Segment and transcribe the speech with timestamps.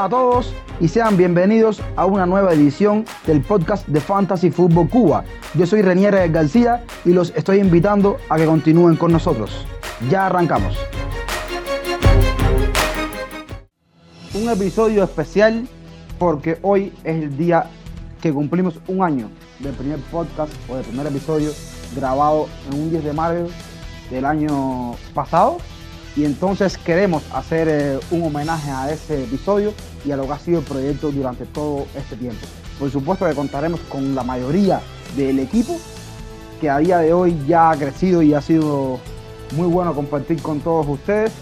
[0.00, 4.88] Hola a todos y sean bienvenidos a una nueva edición del podcast de Fantasy Football
[4.88, 5.24] Cuba.
[5.52, 9.66] Yo soy Renier García y los estoy invitando a que continúen con nosotros.
[10.08, 10.74] Ya arrancamos.
[14.32, 15.68] Un episodio especial
[16.18, 17.66] porque hoy es el día
[18.22, 21.50] que cumplimos un año del primer podcast o del primer episodio
[21.94, 23.48] grabado en un 10 de mayo
[24.10, 25.58] del año pasado
[26.16, 29.72] y entonces queremos hacer eh, un homenaje a ese episodio
[30.04, 32.46] y a lo que ha sido el proyecto durante todo este tiempo.
[32.78, 34.80] Por supuesto que contaremos con la mayoría
[35.16, 35.78] del equipo
[36.60, 38.98] que a día de hoy ya ha crecido y ha sido
[39.56, 41.32] muy bueno compartir con todos ustedes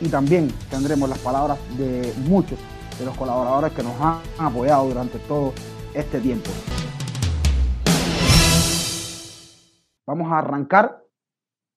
[0.00, 2.58] y también tendremos las palabras de muchos
[2.98, 5.52] de los colaboradores que nos han apoyado durante todo
[5.94, 6.50] este tiempo.
[10.06, 11.04] Vamos a arrancar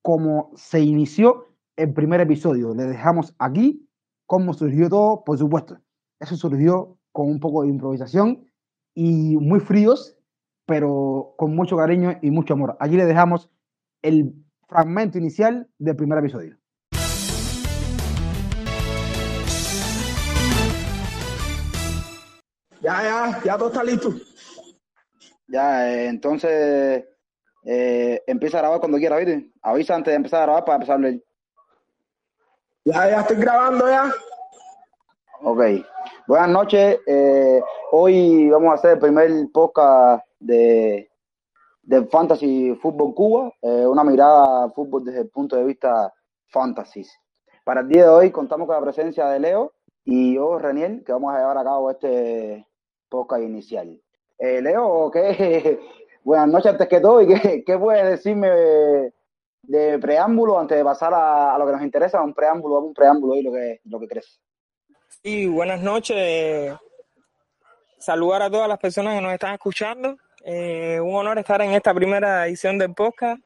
[0.02, 2.74] como se inició el primer episodio.
[2.74, 3.88] Le dejamos aquí
[4.26, 5.78] cómo surgió todo, por supuesto.
[6.20, 8.46] Eso surgió con un poco de improvisación
[8.94, 10.18] y muy fríos,
[10.66, 12.78] pero con mucho cariño y mucho amor.
[12.80, 13.50] Allí le dejamos
[14.02, 14.34] el
[14.68, 16.58] fragmento inicial del primer episodio.
[22.82, 24.14] Ya, ya, ya todo está listo.
[25.48, 27.04] Ya, eh, entonces
[27.64, 29.52] eh, empieza a grabar cuando quiera, ¿viste?
[29.62, 31.24] Avisa antes de empezar a grabar para empezar a leer.
[32.88, 34.14] Ya, ya estoy grabando ya.
[35.42, 35.60] Ok.
[36.28, 37.00] Buenas noches.
[37.08, 37.60] Eh,
[37.92, 41.10] hoy vamos a hacer el primer podcast de,
[41.82, 46.14] de Fantasy Fútbol Cuba, eh, una mirada al fútbol desde el punto de vista
[46.50, 47.04] fantasy.
[47.64, 51.12] Para el día de hoy contamos con la presencia de Leo y yo, Reniel, que
[51.12, 52.68] vamos a llevar a cabo este
[53.10, 54.00] podcast inicial.
[54.38, 55.80] Eh, Leo, ¿qué?
[56.24, 59.12] Buenas noches antes que todo y qué, qué puedes decirme
[59.68, 63.44] de preámbulo antes de pasar a, lo que nos interesa, un preámbulo, un preámbulo y
[63.44, 64.40] lo que, lo que crees.
[65.24, 66.74] Sí, buenas noches.
[67.98, 70.18] Saludar a todas las personas que nos están escuchando.
[70.44, 73.42] Eh, un honor estar en esta primera edición del podcast.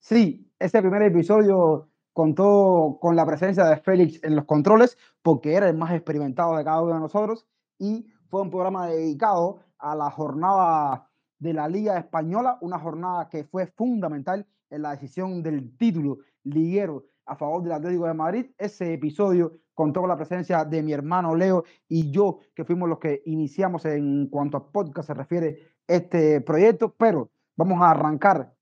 [0.00, 5.68] Sí, este primer episodio contó con la presencia de Félix en los controles porque era
[5.68, 7.46] el más experimentado de cada uno de nosotros
[7.78, 11.08] y fue un programa dedicado a la jornada
[11.38, 17.04] de la Liga Española, una jornada que fue fundamental en la decisión del título liguero
[17.26, 18.46] a favor del Atlético de Madrid.
[18.58, 22.98] Ese episodio contó con la presencia de mi hermano Leo y yo, que fuimos los
[22.98, 28.54] que iniciamos en cuanto a podcast se refiere este proyecto, pero vamos a arrancar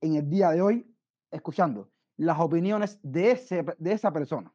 [0.00, 0.94] en el día de hoy
[1.30, 4.52] escuchando las opiniones de, ese, de esa persona,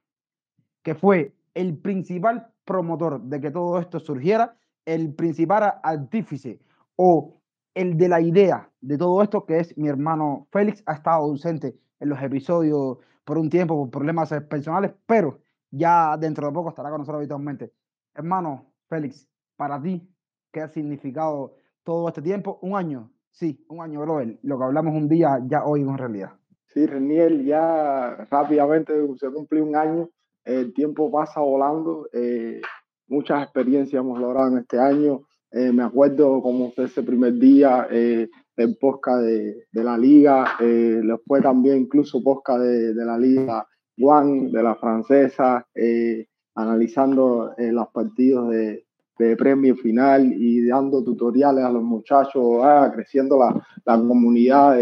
[0.84, 6.59] que fue el principal promotor de que todo esto surgiera el principal artífice
[6.96, 7.41] o
[7.73, 11.75] el de la idea de todo esto, que es mi hermano Félix, ha estado ausente
[12.00, 15.40] en los episodios por un tiempo, por problemas personales, pero
[15.72, 17.73] ya dentro de poco estará con nosotros habitualmente.
[18.13, 20.07] Hermano Félix, para ti,
[20.51, 22.59] ¿qué ha significado todo este tiempo?
[22.62, 24.40] Un año, sí, un año, brother.
[24.44, 26.34] Lo que hablamos un día, ya hoy en realidad.
[26.67, 30.09] Sí, Reniel, ya rápidamente se cumplió un año,
[30.44, 32.07] el tiempo pasa volando.
[32.13, 32.62] Eh,
[33.08, 35.22] muchas experiencias hemos logrado en este año.
[35.52, 38.28] Eh, me acuerdo como fue ese primer día eh,
[38.58, 43.66] el podcast de, la liga, eh, después también incluso podcast de, la liga
[43.98, 48.86] One, de la francesa, eh, analizando los partidos de,
[49.18, 54.78] de, premio final y dando tutoriales a los muchachos, ah, creciendo la, comunidad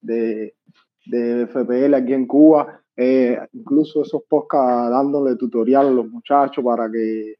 [0.00, 0.54] de,
[1.46, 2.80] FPL aquí en Cuba.
[3.52, 7.39] incluso esos podcasts dándole tutoriales a los muchachos para que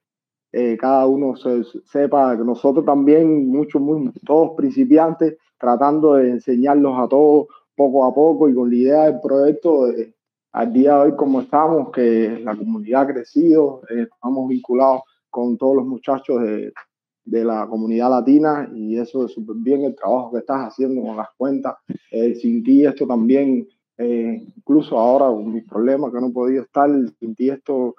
[0.52, 6.98] eh, cada uno se, sepa que nosotros también, muchos, muy, todos principiantes, tratando de enseñarlos
[6.98, 7.46] a todos
[7.76, 10.14] poco a poco y con la idea del proyecto de,
[10.52, 15.56] al día de hoy como estamos, que la comunidad ha crecido, eh, estamos vinculados con
[15.56, 16.72] todos los muchachos de,
[17.24, 21.16] de la comunidad latina y eso es súper bien el trabajo que estás haciendo con
[21.16, 21.76] las cuentas.
[22.10, 23.68] Eh, sin ti esto también,
[23.98, 27.94] eh, incluso ahora con mis problemas que no he podido estar, sin ti esto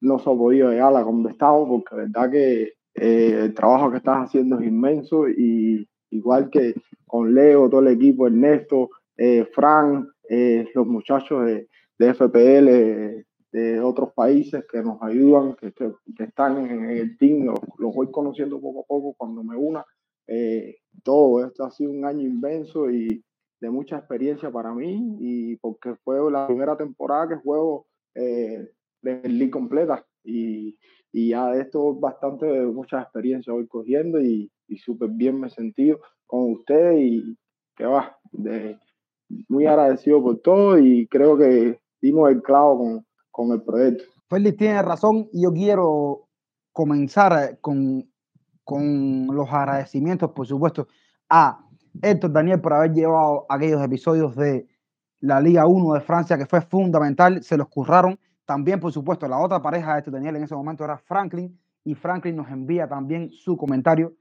[0.00, 2.62] no se ha podido llegar a donde estamos porque la verdad que
[2.94, 6.74] eh, el trabajo que estás haciendo es inmenso y igual que
[7.06, 13.80] con Leo, todo el equipo, Ernesto, eh, Fran, eh, los muchachos de, de, FPL de
[13.80, 15.72] otros países que nos ayudan, que,
[16.18, 19.84] están en, el team, los, los, voy conociendo poco a poco cuando me una.
[20.26, 23.24] Eh, todo esto ha sido un año inmenso y
[23.60, 27.86] de mucha experiencia para mí y porque fue la primera temporada que juego
[29.02, 30.76] de league completa y,
[31.12, 35.50] y, ya de esto bastante, muchas experiencias voy cogiendo y, y súper bien me he
[35.50, 37.36] sentido con usted y
[37.76, 38.78] que va, de,
[39.48, 44.04] muy agradecido por todo y creo que dimos el clavo con, con el proyecto.
[44.28, 46.28] Félix tiene razón y yo quiero
[46.72, 48.10] comenzar con,
[48.64, 50.88] con los agradecimientos, por supuesto,
[51.28, 51.64] a
[52.02, 54.66] Héctor Daniel por haber llevado aquellos episodios de
[55.20, 58.18] la Liga 1 de Francia, que fue fundamental, se los curraron.
[58.46, 61.94] También, por supuesto, la otra pareja de Héctor Daniel en ese momento era Franklin, y
[61.94, 64.14] Franklin nos envía también su comentario.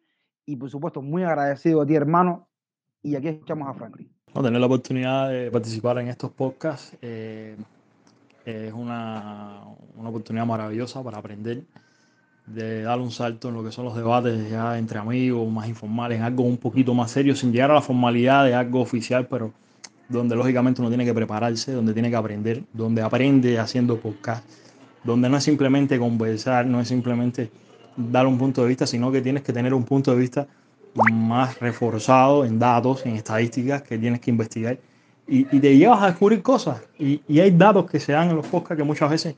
[0.46, 2.48] Y por supuesto, muy agradecido a ti, hermano.
[3.02, 4.10] Y aquí escuchamos a Franklin.
[4.34, 7.56] Tener la oportunidad de participar en estos podcasts eh,
[8.46, 9.64] es una,
[9.96, 11.64] una, oportunidad maravillosa para aprender,
[12.46, 16.20] de dar un salto en lo que son los debates ya entre amigos, más informales,
[16.20, 19.54] en algo un poquito más serio, sin llegar a la formalidad de algo oficial, pero
[20.10, 24.46] donde lógicamente uno tiene que prepararse, donde tiene que aprender, donde aprende haciendo podcast,
[25.04, 27.52] donde no es simplemente conversar, no es simplemente
[27.96, 30.48] dar un punto de vista, sino que tienes que tener un punto de vista
[31.12, 34.78] más reforzado en datos, en estadísticas que tienes que investigar
[35.28, 36.82] y, te llevas a descubrir cosas.
[37.00, 39.36] Y, hay datos que se dan en los podcasts que muchas veces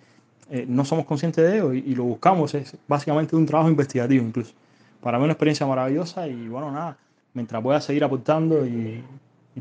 [0.50, 2.54] eh, no somos conscientes de ellos y, lo buscamos.
[2.54, 4.54] Es básicamente un trabajo investigativo incluso.
[5.02, 6.98] Para mí una experiencia maravillosa y bueno, nada,
[7.34, 9.04] mientras pueda seguir aportando y,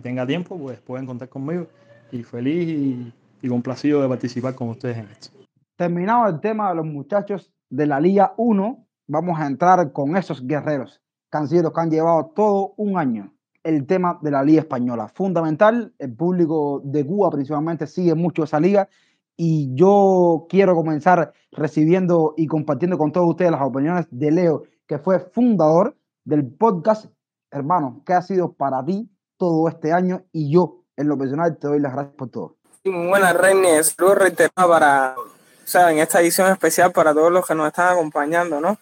[0.01, 1.67] tenga tiempo, pues pueden contar conmigo
[2.13, 5.31] y feliz y, complacido de participar con ustedes en esto.
[5.77, 10.45] Terminado el tema de los muchachos de la Liga 1, vamos a entrar con esos
[10.45, 11.01] guerreros
[11.41, 13.33] los que han llevado todo un año
[13.63, 15.09] el tema de la Liga Española.
[15.09, 18.89] Fundamental, el público de Cuba principalmente sigue mucho esa liga
[19.37, 24.99] y yo quiero comenzar recibiendo y compartiendo con todos ustedes las opiniones de Leo, que
[24.99, 27.07] fue fundador del podcast.
[27.51, 30.23] Hermano, ¿qué ha sido para ti todo este año?
[30.33, 32.57] Y yo, en lo personal, te doy las gracias por todo.
[32.85, 33.83] muy buenas, René.
[33.83, 37.93] Saludos reiterados para, o sea, en esta edición especial para todos los que nos están
[37.93, 38.79] acompañando, ¿no?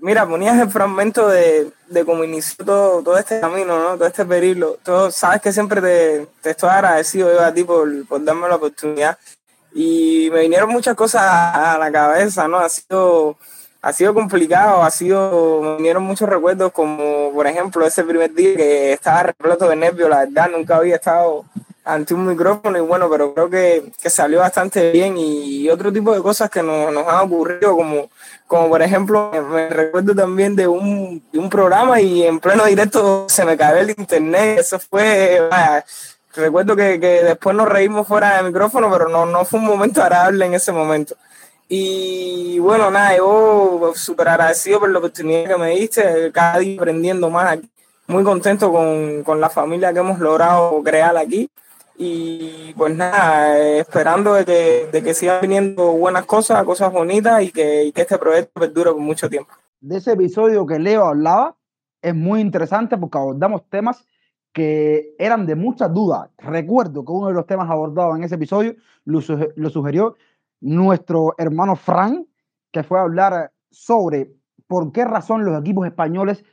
[0.00, 3.96] Mira, ponías el fragmento de, de cómo inició todo, todo este camino, ¿no?
[3.96, 4.76] Todo este periplo.
[4.82, 8.56] Todo, sabes que siempre te, te estoy agradecido yo a ti por, por darme la
[8.56, 9.16] oportunidad.
[9.72, 12.58] Y me vinieron muchas cosas a la cabeza, ¿no?
[12.58, 13.36] Ha sido,
[13.82, 18.54] ha sido complicado, ha sido, me vinieron muchos recuerdos, como por ejemplo ese primer día
[18.54, 21.44] que estaba repleto de nervios, la verdad, nunca había estado
[21.84, 26.14] ante un micrófono y bueno, pero creo que, que salió bastante bien y, otro tipo
[26.14, 28.08] de cosas que nos, nos han ocurrido, como,
[28.46, 33.26] como por ejemplo, me recuerdo también de un, de un programa y en pleno directo
[33.28, 35.40] se me cayó el internet, eso fue,
[36.36, 40.02] recuerdo que, que, después nos reímos fuera del micrófono, pero no, no fue un momento
[40.02, 41.16] agradable en ese momento.
[41.74, 47.30] Y bueno, nada, yo súper agradecido por la oportunidad que me diste, cada día aprendiendo
[47.30, 47.70] más aquí.
[48.08, 51.48] Muy contento con, con la familia que hemos logrado crear aquí
[51.96, 57.50] y pues nada, esperando de que, de que sigan viniendo buenas cosas, cosas bonitas y
[57.50, 59.54] que, que este proyecto perdure por mucho tiempo.
[59.80, 61.56] De ese episodio que Leo hablaba,
[62.02, 64.04] es muy interesante porque abordamos temas
[64.52, 66.28] que eran de muchas dudas.
[66.36, 68.76] Recuerdo que uno de los temas abordados en ese episodio
[69.06, 69.20] lo,
[69.56, 70.16] lo sugirió
[70.62, 72.26] nuestro hermano Frank,
[72.70, 74.32] que fue a hablar sobre
[74.66, 76.44] por qué razón los equipos españoles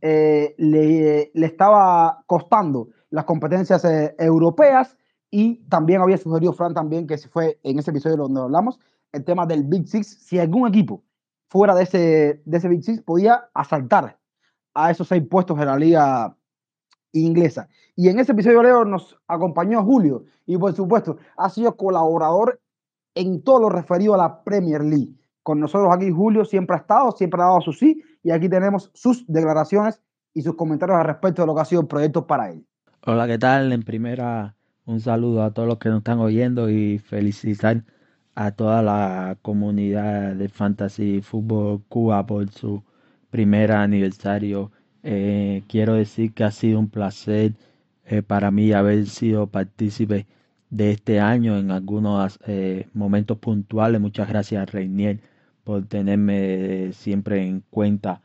[0.00, 4.96] eh, le, le estaba costando las competencias eh, europeas.
[5.30, 8.78] Y también había sugerido Fran también que se fue en ese episodio donde hablamos
[9.10, 11.02] el tema del Big Six, si algún equipo
[11.48, 14.18] fuera de ese, de ese Big Six podía asaltar
[14.74, 16.36] a esos seis puestos de la liga
[17.12, 17.68] inglesa.
[17.96, 20.24] Y en ese episodio, Leo, nos acompañó Julio.
[20.46, 22.60] Y por supuesto ha sido colaborador
[23.14, 25.14] en todo lo referido a la Premier League.
[25.42, 28.90] Con nosotros aquí Julio siempre ha estado, siempre ha dado su sí y aquí tenemos
[28.94, 30.00] sus declaraciones
[30.32, 32.64] y sus comentarios al respecto de lo que ha sido el proyecto para él.
[33.06, 33.72] Hola, ¿qué tal?
[33.72, 34.56] En primera,
[34.86, 37.84] un saludo a todos los que nos están oyendo y felicitar
[38.34, 42.82] a toda la comunidad de Fantasy Fútbol Cuba por su
[43.30, 44.72] primer aniversario.
[45.02, 47.52] Eh, quiero decir que ha sido un placer
[48.06, 50.26] eh, para mí haber sido partícipe
[50.74, 54.00] de este año en algunos eh, momentos puntuales.
[54.00, 55.20] Muchas gracias, Reinier,
[55.62, 58.22] por tenerme siempre en cuenta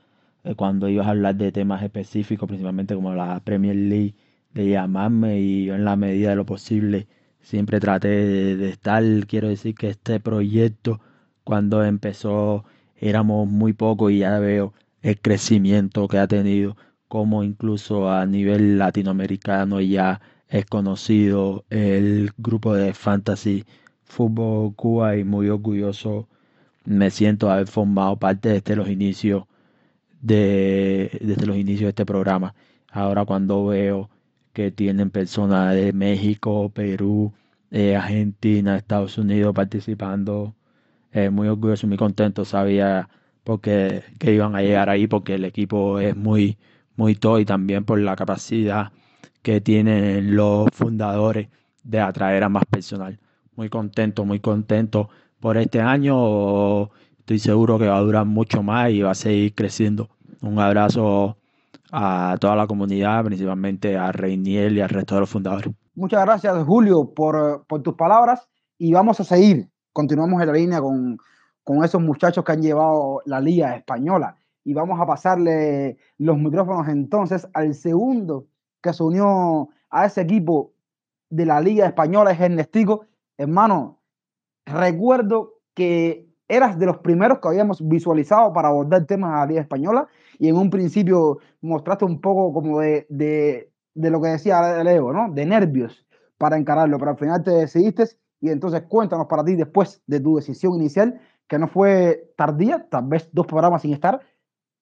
[0.56, 4.16] cuando ibas a hablar de temas específicos, principalmente como la Premier League
[4.54, 7.08] de llamarme y yo en la medida de lo posible
[7.42, 9.04] siempre traté de, estar.
[9.28, 11.00] Quiero decir que este proyecto
[11.44, 12.66] cuando empezó
[12.98, 16.78] éramos muy pocos y ya veo el crecimiento que ha tenido,
[17.08, 23.66] como incluso a nivel latinoamericano ya es conocido el grupo de Fantasy
[24.04, 26.28] Fútbol Cuba y muy orgulloso
[26.86, 29.46] me siento de haber formado parte desde los inicios
[30.22, 32.56] de, desde los inicios de este programa.
[32.92, 34.10] Ahora cuando veo
[34.54, 37.34] que tienen personas de México, Perú,
[37.72, 40.56] eh, Argentina, Estados Unidos participando.
[41.12, 43.10] Eh, muy orgulloso, muy contento, sabía
[43.44, 46.58] porque que iban a llegar ahí porque el equipo es muy
[46.96, 48.92] muy todo y también por la capacidad
[49.42, 51.48] que tienen los fundadores
[51.84, 53.20] de atraer a más personal.
[53.56, 56.84] Muy contento, muy contento por este año.
[57.20, 60.10] Estoy seguro que va a durar mucho más y va a seguir creciendo.
[60.42, 61.38] Un abrazo
[61.92, 65.74] a toda la comunidad, principalmente a Reiniel y al resto de los fundadores.
[65.96, 69.70] Muchas gracias, Julio, por, por tus palabras y vamos a seguir.
[69.92, 71.18] Continuamos en la línea con,
[71.64, 76.88] con esos muchachos que han llevado la Liga Española y vamos a pasarle los micrófonos
[76.88, 78.48] entonces al segundo
[78.82, 80.74] que se unió a ese equipo
[81.30, 83.06] de la Liga Española, es Ernestico.
[83.38, 84.00] Hermano,
[84.66, 89.62] recuerdo que eras de los primeros que habíamos visualizado para abordar temas de la Liga
[89.62, 90.08] Española
[90.40, 95.14] y en un principio mostraste un poco como de, de, de lo que decía Leo,
[95.14, 95.32] ¿no?
[95.32, 96.06] De nervios
[96.38, 98.06] para encararlo, pero al final te decidiste
[98.42, 103.08] y entonces cuéntanos para ti después de tu decisión inicial, que no fue tardía, tal
[103.08, 104.22] vez dos programas sin estar,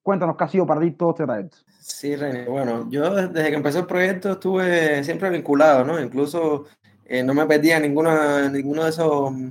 [0.08, 1.58] Cuéntanos qué ha sido para ti todo este trayecto.
[1.82, 2.46] Sí, René.
[2.46, 6.00] Bueno, yo desde que empezó el proyecto estuve siempre vinculado, ¿no?
[6.00, 6.64] Incluso
[7.04, 9.50] eh, no me perdía ninguno, ninguno de esos mm,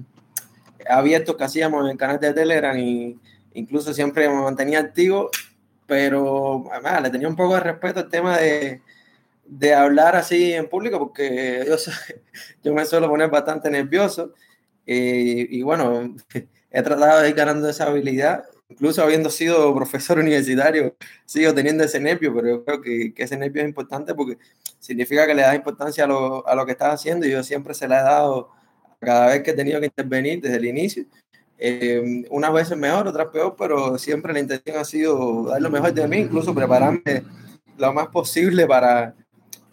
[0.88, 3.20] abiertos que hacíamos en el canal de Telegram y
[3.52, 5.28] incluso siempre me mantenía activo,
[5.86, 8.80] pero además, le tenía un poco de respeto al tema de,
[9.44, 11.76] de hablar así en público porque yo,
[12.64, 14.32] yo me suelo poner bastante nervioso
[14.86, 16.16] eh, y bueno,
[16.70, 22.00] he tratado de ir ganando esa habilidad incluso habiendo sido profesor universitario, sigo teniendo ese
[22.00, 24.38] nervio, pero yo creo que, que ese nervio es importante porque
[24.78, 27.74] significa que le das importancia a lo, a lo, que estás haciendo y yo siempre
[27.74, 28.50] se la he dado
[29.00, 31.04] cada vez que he tenido que intervenir desde el inicio.
[31.58, 35.92] Eh, unas veces mejor, otras peor, pero siempre la intención ha sido dar lo mejor
[35.94, 37.24] de mí, incluso prepararme
[37.78, 39.14] lo más posible para,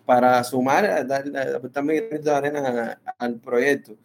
[0.05, 3.95] para sumar, dar, aportar mi de arena al proyecto.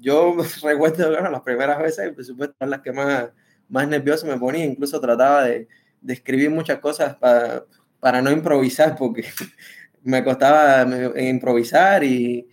[0.00, 3.30] Yo recuerdo bueno, las primeras veces, por supuesto, las que más
[3.68, 5.68] más nervioso me ponía, incluso trataba de,
[6.00, 7.64] de escribir muchas cosas para,
[8.00, 9.24] para no improvisar, porque
[10.02, 12.48] me costaba improvisar y,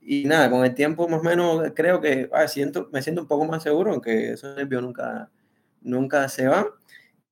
[0.00, 3.28] y, nada, con el tiempo más o menos creo que ah, siento, me siento un
[3.28, 5.30] poco más seguro, aunque esos nervios nunca,
[5.80, 6.66] nunca se van.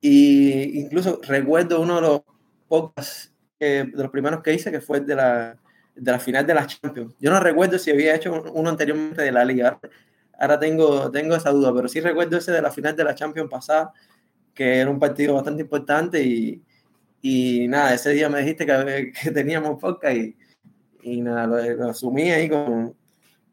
[0.00, 2.22] Y incluso recuerdo uno de los
[2.68, 5.58] pocos, de los primeros que hice, que fue de la,
[5.94, 7.14] de la final de la Champions.
[7.20, 9.78] Yo no recuerdo si había hecho uno anteriormente de la Liga
[10.40, 13.50] ahora tengo, tengo esa duda, pero sí recuerdo ese de la final de la Champions
[13.50, 13.92] pasada,
[14.54, 16.62] que era un partido bastante importante y,
[17.22, 20.36] y nada, ese día me dijiste que, que teníamos podcast y,
[21.02, 22.96] y nada, lo, asumí ahí con,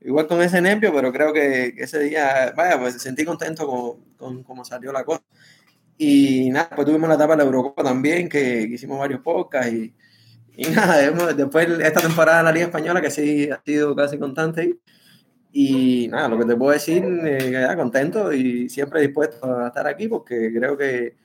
[0.02, 4.44] igual con ese nervio, pero creo que, ese día, vaya, pues sentí contento con, con
[4.44, 5.24] cómo salió la cosa.
[5.98, 9.94] Y nada, pues tuvimos la etapa de la Eurocopa también, que, hicimos varios podcasts y,
[10.56, 14.78] y nada, después esta temporada de la Liga Española, que sí ha sido casi constante,
[15.52, 20.08] y nada, lo que te puedo decir, eh, contento y siempre dispuesto a estar aquí
[20.08, 21.16] porque creo que,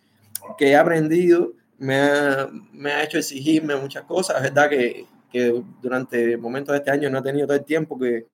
[0.57, 4.37] que he aprendido, me ha, me ha, hecho exigirme muchas cosas.
[4.37, 7.99] Es verdad que, que, durante momentos de este año no he tenido todo el tiempo
[7.99, 8.29] que,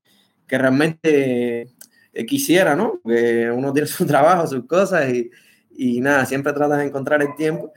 [0.46, 1.68] que realmente
[2.12, 3.00] eh, quisiera, ¿no?
[3.04, 5.30] Que uno tiene su trabajo, sus cosas y,
[5.76, 7.72] y nada, siempre tratas de encontrar el tiempo.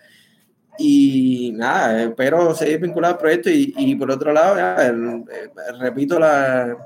[0.78, 4.94] Y nada, espero seguir vinculado al proyecto y, y por otro lado, ya,
[5.80, 6.78] repito la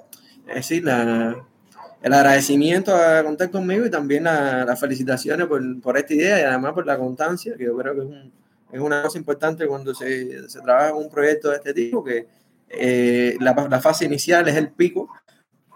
[0.48, 6.40] es decir, el agradecimiento a contar conmigo y también las felicitaciones por, por, esta idea
[6.40, 8.32] y además por la constancia, que yo creo que
[8.72, 12.28] es una cosa importante cuando se, se, trabaja en un proyecto de este tipo, que
[12.70, 15.10] eh, la, la, fase inicial es el pico,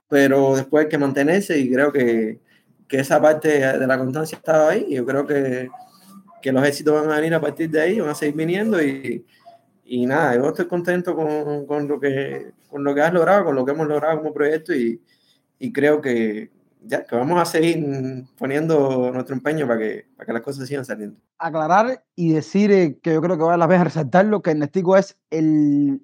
[0.07, 2.39] pero después hay que mantenerse y creo que,
[2.87, 4.85] que esa parte de la constancia estaba ahí.
[4.89, 5.69] Y yo creo que,
[6.41, 9.25] que los éxitos van a venir a partir de ahí, van a seguir viniendo y,
[9.85, 13.55] y nada, yo estoy contento con, con, lo que, con lo que has logrado, con
[13.55, 15.01] lo que hemos logrado como proyecto y,
[15.57, 20.33] y creo que, ya, que vamos a seguir poniendo nuestro empeño para que, para que
[20.33, 21.19] las cosas sigan saliendo.
[21.37, 25.17] Aclarar y decir eh, que yo creo que vale la pena resaltarlo, que Ernestico es
[25.29, 26.01] el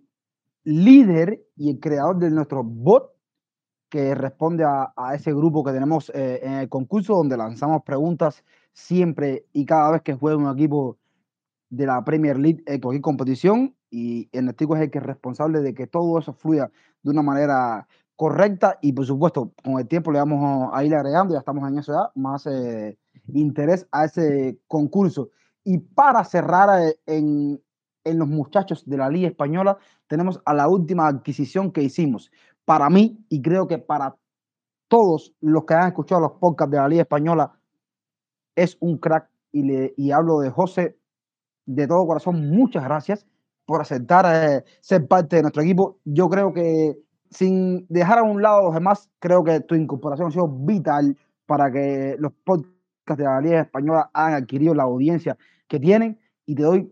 [0.63, 3.13] líder y el creador de nuestro bot
[3.89, 8.43] que responde a, a ese grupo que tenemos eh, en el concurso donde lanzamos preguntas
[8.73, 10.97] siempre y cada vez que juega un equipo
[11.69, 15.73] de la Premier League en cualquier competición y Ernestico es el que es responsable de
[15.73, 16.69] que todo eso fluya
[17.01, 17.87] de una manera
[18.17, 21.79] correcta y por supuesto con el tiempo le vamos a ir agregando, ya estamos en
[21.79, 22.97] esa edad, más eh,
[23.33, 25.29] interés a ese concurso.
[25.63, 27.63] Y para cerrar eh, en,
[28.03, 32.31] en los muchachos de la Liga Española, tenemos a la última adquisición que hicimos.
[32.65, 34.17] Para mí, y creo que para
[34.89, 37.57] todos los que han escuchado los podcasts de la Liga Española,
[38.57, 40.99] es un crack y, le, y hablo de José
[41.65, 43.25] de todo corazón, muchas gracias
[43.65, 45.99] por aceptar eh, ser parte de nuestro equipo.
[46.05, 46.97] Yo creo que
[47.29, 51.17] sin dejar a un lado a los demás, creo que tu incorporación ha sido vital
[51.45, 56.55] para que los podcasts de la Liga Española hayan adquirido la audiencia que tienen y
[56.55, 56.91] te doy,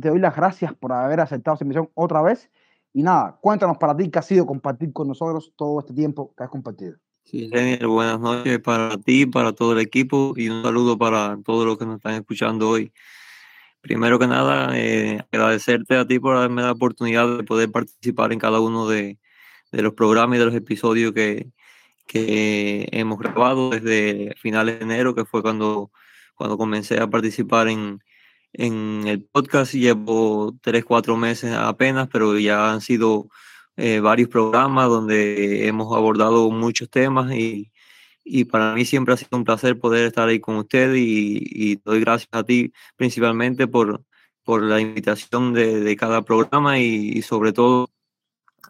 [0.00, 2.50] te doy las gracias por haber aceptado esa misión otra vez
[2.92, 6.44] Y nada, cuéntanos para ti qué ha sido compartir con nosotros todo este tiempo que
[6.44, 6.96] has compartido.
[7.24, 11.66] Sí, Daniel, buenas noches para ti, para todo el equipo y un saludo para todos
[11.66, 12.92] los que nos están escuchando hoy.
[13.84, 18.38] Primero que nada, eh, agradecerte a ti por darme la oportunidad de poder participar en
[18.38, 19.18] cada uno de,
[19.72, 21.50] de los programas y de los episodios que,
[22.06, 25.90] que hemos grabado desde finales de enero, que fue cuando,
[26.34, 28.00] cuando comencé a participar en,
[28.54, 29.74] en el podcast.
[29.74, 33.28] Llevo tres, cuatro meses apenas, pero ya han sido
[33.76, 37.70] eh, varios programas donde hemos abordado muchos temas y,
[38.24, 42.00] y, para mí siempre ha sido un placer poder estar ahí con usted y, doy
[42.00, 44.02] gracias a ti principalmente por,
[44.44, 47.90] por la invitación de, de cada programa y, y sobre todo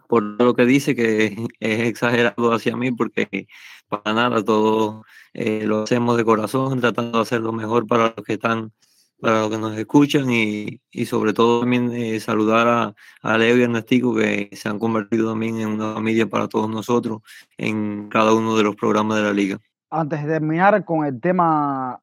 [0.09, 3.49] por lo que dice que es exagerado hacia mí porque
[3.89, 8.25] para nada todo eh, lo hacemos de corazón tratando de hacer lo mejor para los
[8.25, 8.73] que están
[9.21, 13.57] para los que nos escuchan y, y sobre todo también eh, saludar a, a Leo
[13.57, 17.23] y Ernestico que se han convertido también en una familia para todos nosotros
[17.57, 19.59] en cada uno de los programas de la liga.
[19.91, 22.01] Antes de terminar con el tema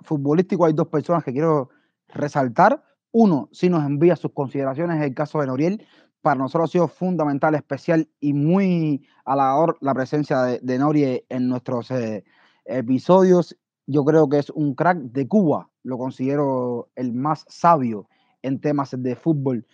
[0.00, 1.70] futbolístico hay dos personas que quiero
[2.08, 2.82] resaltar.
[3.12, 5.86] Uno, si nos envía sus consideraciones, el caso de Noriel,
[6.22, 11.48] para nosotros ha sido fundamental, especial y muy halagador la presencia de, de Norie en
[11.48, 12.24] nuestros eh,
[12.64, 13.56] episodios.
[13.90, 18.06] Yo creo que es un crack de Cuba, lo considero el más sabio
[18.40, 19.66] en temas de fútbol.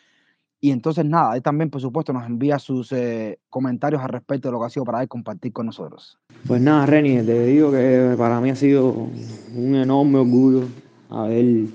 [0.58, 4.52] Y entonces nada, él también por supuesto nos envía sus eh, comentarios al respecto de
[4.52, 6.18] lo que ha sido para él compartir con nosotros.
[6.46, 8.90] Pues nada, Reni, te digo que para mí ha sido
[9.54, 10.62] un enorme orgullo
[11.10, 11.66] haber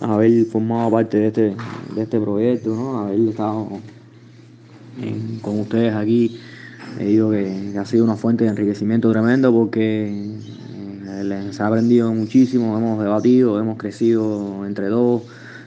[0.00, 1.56] haber formado parte de este,
[1.96, 2.98] de este proyecto, ¿no?
[3.00, 3.68] haber estado
[5.42, 6.38] con ustedes aquí.
[6.96, 10.38] Me digo que, ha sido una fuente de enriquecimiento tremendo porque
[11.24, 15.22] les ha aprendido muchísimo, hemos debatido, hemos crecido entre dos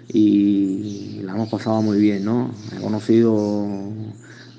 [0.08, 2.52] y la hemos pasado muy bien, ¿no?
[2.76, 3.68] He conocido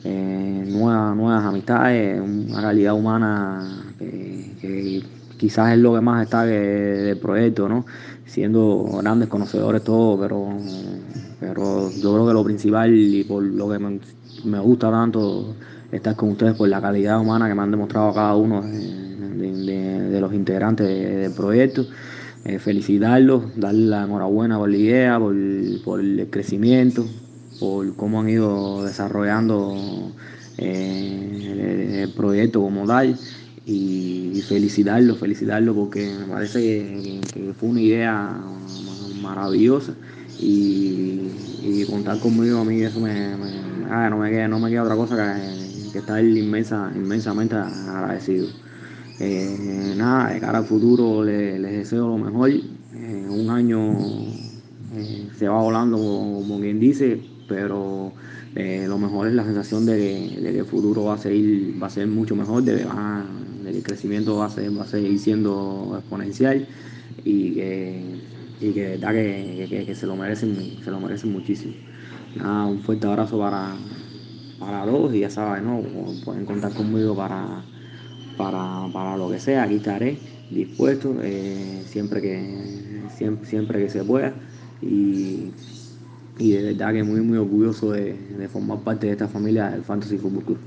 [0.04, 5.02] eh, nuevas, nuevas amistades, una realidad humana que,
[5.38, 7.84] quizás es lo que más está del proyecto, ¿no?
[8.32, 10.56] siendo grandes conocedores todos, pero,
[11.38, 14.00] pero yo creo que lo principal y por lo que me,
[14.44, 15.54] me, gusta tanto
[15.90, 19.01] estar con ustedes por la calidad humana que me han demostrado cada uno de,
[19.42, 21.86] de, los integrantes del proyecto.
[22.44, 27.06] Eh, felicitarlos, darles la enhorabuena por la idea, por, el crecimiento,
[27.60, 30.12] por cómo han ido desarrollando
[30.58, 33.16] eh, el, proyecto como tal
[33.64, 36.60] y, y felicitarlo, felicitarlo porque me parece
[37.32, 38.40] que, fue una idea
[39.20, 39.94] maravillosa
[40.40, 43.52] y, contar conmigo a mí eso me, me
[43.90, 48.48] ah, no, me queda, no me queda otra cosa que, que estar inmensa, inmensamente agradecido.
[49.22, 52.50] Nada, de cara al futuro les, deseo lo mejor.
[52.50, 53.92] Eh, un año
[54.96, 58.12] eh, se va volando como quien dice, pero
[58.56, 59.96] eh, lo mejor es la sensación de
[60.42, 64.38] que, el futuro va a seguir, va a ser mucho mejor, de, que el crecimiento
[64.38, 66.66] va a, ser, va a seguir siendo exponencial
[67.24, 68.02] y que,
[68.60, 71.74] y que, verdad que, que, se lo merecen, se lo merecen muchísimo.
[72.34, 73.76] Nada, un fuerte abrazo para,
[74.58, 75.80] para todos y ya saben, ¿no?
[76.24, 77.62] pueden contar conmigo para,
[78.36, 80.18] para, para lo que sea, aquí estaré
[80.50, 84.32] dispuesto eh, siempre, que, siempre, siempre que se pueda
[84.80, 85.52] y
[86.38, 89.82] y de verdad que muy, muy orgulloso de, de, formar parte de esta familia del
[89.82, 90.58] Fantasy Football Club.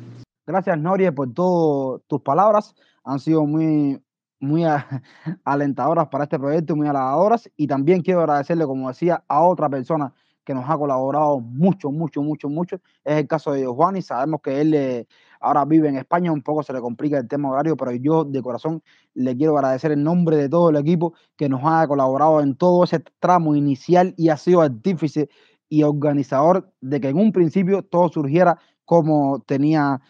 [0.46, 2.76] Gracias, Norie, por todas tus palabras.
[3.04, 4.02] Han sido muy,
[4.40, 4.64] muy
[5.44, 7.50] alentadoras para este proyecto, muy halagadoras.
[7.58, 12.22] Y también quiero agradecerle, como decía, a otra persona que nos ha colaborado mucho, mucho,
[12.22, 12.80] mucho, mucho.
[13.04, 15.08] Es el caso de y sabemos que él
[15.46, 18.42] ahora vive en España, un poco se le complica el tema horario, pero yo de
[18.42, 18.82] corazón
[19.14, 22.84] le quiero agradecer en nombre de todo el equipo que nos ha colaborado en todo
[22.84, 25.30] ese tramo inicial y ha sido artífice
[25.70, 30.02] y organizador de que en un principio todo surgiera como tenía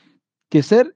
[0.49, 0.95] que ser.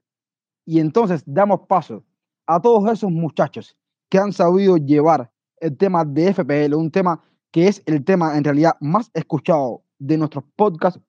[0.64, 2.04] Y entonces damos paso
[2.46, 3.76] a todos esos muchachos
[4.08, 8.44] que han sabido llevar el tema de FPL, un tema que es el tema en
[8.44, 11.00] realidad más escuchado de nuestros podcasts,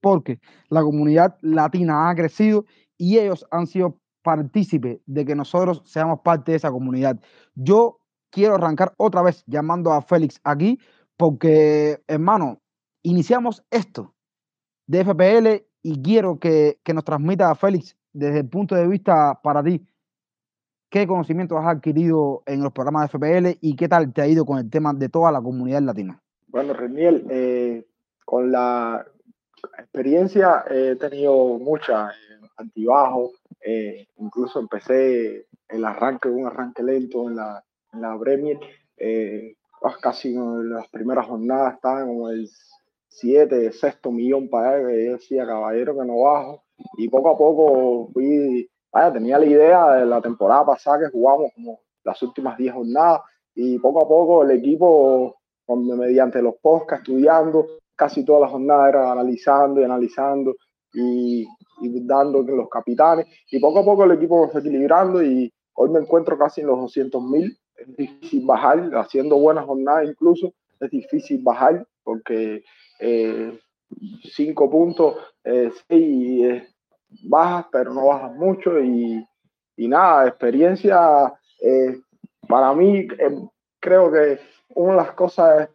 [0.00, 2.64] porque la comunidad latina ha crecido
[2.96, 7.18] y ellos han sido partícipes de que nosotros seamos parte de esa comunidad.
[7.54, 10.78] Yo quiero arrancar otra vez llamando a Félix aquí,
[11.16, 12.60] porque, hermano,
[13.02, 14.14] iniciamos esto
[14.86, 19.40] de FPL y quiero que, que, nos transmita a Félix desde el punto de vista
[19.42, 19.86] para ti,
[20.90, 24.44] qué conocimiento has adquirido en los programas de FPL y qué tal te ha ido
[24.44, 26.20] con el tema de toda la comunidad latina.
[26.48, 27.86] Bueno, Reniel, eh,
[28.24, 29.06] con la
[29.78, 37.36] experiencia he tenido mucha eh, antibajos, eh, incluso empecé el arranque, un arranque lento en
[37.36, 38.58] la, en la Premier,
[40.00, 42.48] casi en las primeras jornadas estaban como el
[43.10, 45.06] siete, sexto millón para él.
[45.06, 46.64] Yo decía, caballero, que no bajo.
[46.96, 51.50] Y poco a poco fui, vaya, tenía la idea de la temporada pasada que jugamos
[51.54, 53.20] como las últimas 10 jornadas
[53.54, 55.36] y poco a poco el equipo,
[55.68, 57.66] mediante los podcasts, estudiando,
[58.00, 60.56] casi todas las jornadas era analizando y analizando
[60.94, 61.46] y,
[61.82, 66.00] y dando los capitanes y poco a poco el equipo se equilibrando y hoy me
[66.00, 71.42] encuentro casi en los 200 mil, es difícil bajar, haciendo buenas jornadas incluso, es difícil
[71.42, 72.64] bajar porque
[73.00, 73.58] eh,
[74.34, 76.62] cinco puntos, eh, seis
[77.24, 79.22] bajas, pero no bajas mucho y,
[79.76, 82.00] y nada, experiencia eh,
[82.48, 84.38] para mí eh, creo que
[84.74, 85.68] una de las cosas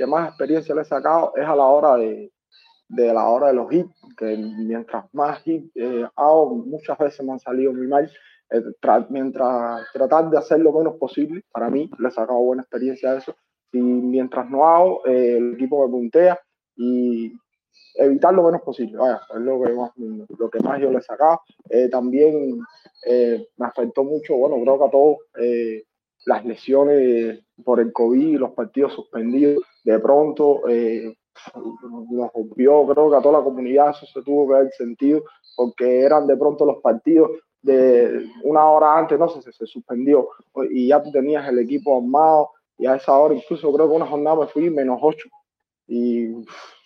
[0.00, 2.32] que más experiencia le he sacado es a la hora de,
[2.88, 5.70] de la hora de los hits, que mientras más hits
[6.16, 8.10] hago, muchas veces me han salido muy mal,
[9.10, 13.18] mientras tratar de hacer lo menos posible, para mí le he sacado buena experiencia a
[13.18, 13.36] eso,
[13.72, 16.40] y mientras no hago, el equipo me puntea
[16.76, 17.30] y
[17.96, 18.96] evitar lo menos posible.
[18.96, 21.42] Vaya, es lo que más, lo que más yo le he sacado.
[21.68, 22.58] Eh, también
[23.06, 25.82] eh, me afectó mucho, bueno, creo que a todos eh,
[26.26, 33.22] las lesiones por el COVID, los partidos suspendidos, de pronto nos volvió, creo que a
[33.22, 35.24] toda la comunidad eso se tuvo que haber sentido,
[35.56, 37.30] porque eran de pronto los partidos
[37.62, 40.28] de una hora antes, no sé, se, se suspendió
[40.70, 44.06] y ya tú tenías el equipo armado y a esa hora incluso creo que una
[44.06, 45.28] jornada me fui menos ocho
[45.86, 46.32] y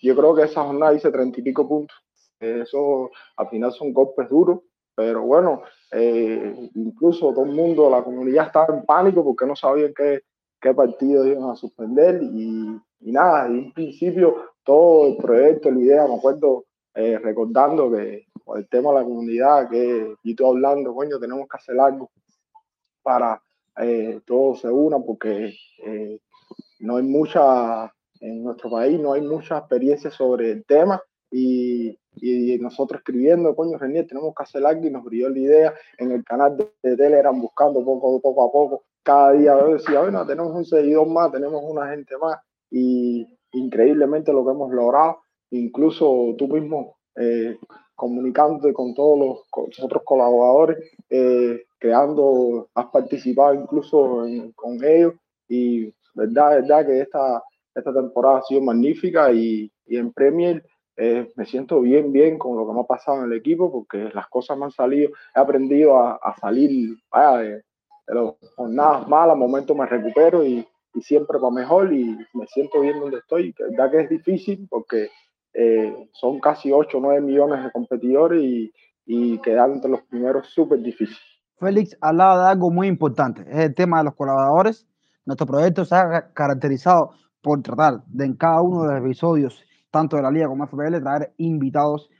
[0.02, 1.96] yo creo que esa jornada hice treinta y pico puntos.
[2.40, 4.60] Eso al final son golpes duros,
[4.94, 9.92] pero bueno, eh, incluso todo el mundo, la comunidad estaba en pánico porque no sabían
[9.94, 10.22] qué,
[10.60, 16.06] qué partido iban a suspender y, y nada, en principio todo el proyecto, la idea,
[16.06, 21.18] me acuerdo eh, recordando que el tema de la comunidad, que y tú hablando, coño,
[21.18, 22.10] tenemos que hacer algo
[23.02, 23.42] para
[23.80, 25.54] eh, todos se unan porque
[25.84, 26.20] eh,
[26.78, 32.58] no hay mucha en nuestro país no hay mucha experiencia sobre el tema y, y
[32.58, 35.74] nosotros escribiendo, coño, Renier, tenemos que hacer algo y nos brilló la idea.
[35.98, 38.84] En el canal de, de Telegram buscando poco, poco a poco.
[39.02, 42.38] Cada día decía, bueno, tenemos un seguidor más, tenemos una gente más
[42.70, 45.18] y increíblemente lo que hemos logrado,
[45.50, 47.56] incluso tú mismo eh,
[47.94, 50.78] comunicándote con todos los con otros colaboradores,
[51.10, 55.14] eh, creando, has participado incluso en, con ellos.
[55.48, 57.42] Y verdad, verdad que esta
[57.74, 60.64] esta temporada ha sido magnífica y, y en Premier
[60.96, 64.10] eh, me siento bien, bien con lo que me ha pasado en el equipo porque
[64.14, 67.50] las cosas me han salido, he aprendido a, a salir vaya, de,
[68.06, 72.80] de las jornadas malas, momentos me recupero y, y siempre va mejor y me siento
[72.80, 73.54] bien donde estoy.
[73.58, 75.08] verdad que es difícil porque
[75.52, 78.72] eh, son casi 8 o 9 millones de competidores y,
[79.04, 81.16] y quedar entre los primeros súper difícil.
[81.58, 84.86] Félix hablaba de algo muy importante, es el tema de los colaboradores.
[85.24, 90.16] Nuestro proyecto se ha caracterizado por tratar de en cada uno de los episodios, tanto
[90.16, 92.10] de la Liga como FPL, traer invitados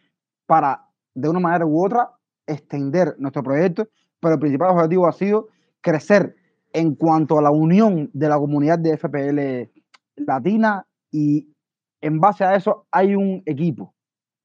[0.47, 2.09] para, de una manera u otra,
[2.47, 3.89] extender nuestro proyecto,
[4.21, 5.49] pero el principal objetivo ha sido
[5.81, 6.37] crecer
[6.73, 9.73] en cuanto a la unión de la comunidad de FPL
[10.25, 11.49] latina y
[12.01, 13.93] en base a eso hay un equipo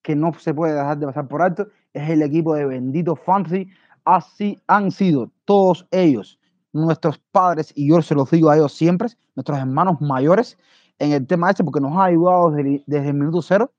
[0.01, 3.69] que no se puede dejar de pasar por alto, es el equipo de Bendito Fantasy.
[4.05, 6.39] Así han sido todos ellos
[6.73, 10.57] nuestros padres, y yo se los digo a ellos siempre, nuestros hermanos mayores,
[10.99, 13.71] en el tema este, porque nos ha ayudado desde, desde el minuto cero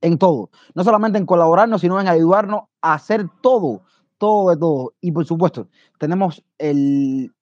[0.00, 0.50] en todo.
[0.74, 3.82] No solamente en colaborarnos, sino en ayudarnos a hacer todo,
[4.18, 4.94] todo de todo.
[5.00, 7.32] Y por supuesto, tenemos el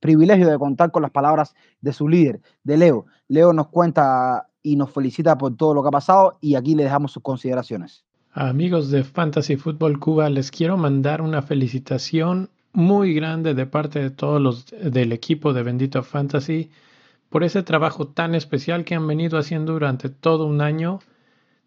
[0.00, 3.06] privilegio de contar con las palabras de su líder, de Leo.
[3.28, 6.84] Leo nos cuenta y nos felicita por todo lo que ha pasado y aquí le
[6.84, 8.04] dejamos sus consideraciones.
[8.32, 14.10] Amigos de Fantasy Football Cuba, les quiero mandar una felicitación muy grande de parte de
[14.10, 16.70] todos los del equipo de Bendito Fantasy
[17.34, 21.00] por ese trabajo tan especial que han venido haciendo durante todo un año.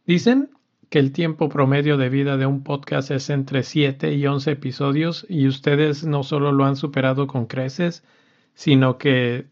[0.06, 0.50] Dicen
[0.90, 5.26] que el tiempo promedio de vida de un podcast es entre 7 y 11 episodios
[5.28, 8.06] y ustedes no solo lo han superado con creces,
[8.54, 9.48] sino que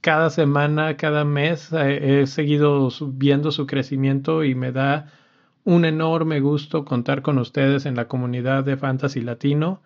[0.00, 5.10] cada semana, cada mes eh, he seguido viendo su crecimiento y me da
[5.64, 9.82] un enorme gusto contar con ustedes en la comunidad de Fantasy Latino.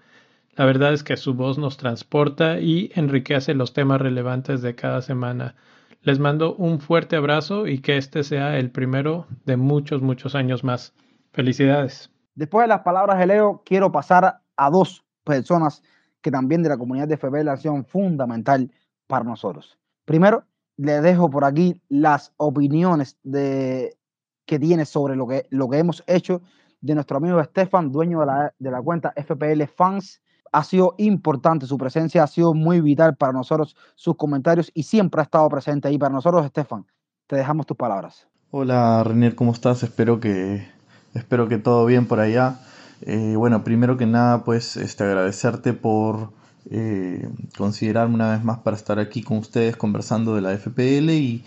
[0.56, 5.00] La verdad es que su voz nos transporta y enriquece los temas relevantes de cada
[5.00, 5.54] semana.
[6.02, 10.64] Les mando un fuerte abrazo y que este sea el primero de muchos, muchos años
[10.64, 10.92] más.
[11.32, 12.10] Felicidades.
[12.34, 15.82] Después de las palabras de Leo, quiero pasar a dos personas
[16.20, 18.70] que también de la comunidad de FB son fundamental
[19.06, 19.78] para nosotros.
[20.04, 20.44] Primero,
[20.76, 26.42] le dejo por aquí las opiniones que tiene sobre lo que, lo que hemos hecho
[26.80, 30.20] de nuestro amigo Estefan, dueño de la, de la cuenta FPL Fans
[30.52, 35.20] ha sido importante, su presencia ha sido muy vital para nosotros, sus comentarios y siempre
[35.20, 36.86] ha estado presente ahí para nosotros, Estefan.
[37.26, 38.26] Te dejamos tus palabras.
[38.50, 39.82] Hola Renier, ¿cómo estás?
[39.82, 40.66] Espero que,
[41.14, 42.58] espero que todo bien por allá.
[43.02, 46.32] Eh, bueno, primero que nada, pues este, agradecerte por
[46.70, 51.44] eh, considerarme una vez más para estar aquí con ustedes conversando de la FPL y,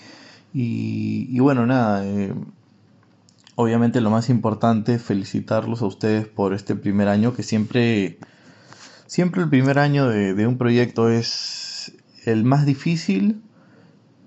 [0.53, 2.33] y, bueno, nada, eh,
[3.55, 8.17] obviamente lo más importante, felicitarlos a ustedes por este primer año, que siempre,
[9.13, 11.93] siempre el primer año de, un proyecto es
[12.25, 13.43] el más difícil,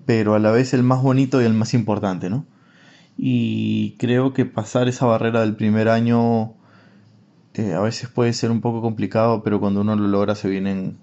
[0.05, 2.45] pero a la vez el más bonito y el más importante, ¿no?
[3.17, 6.53] y creo que pasar esa barrera del primer año
[7.55, 10.97] eh, a veces puede ser un poco complicado, pero cuando uno lo logra se vienen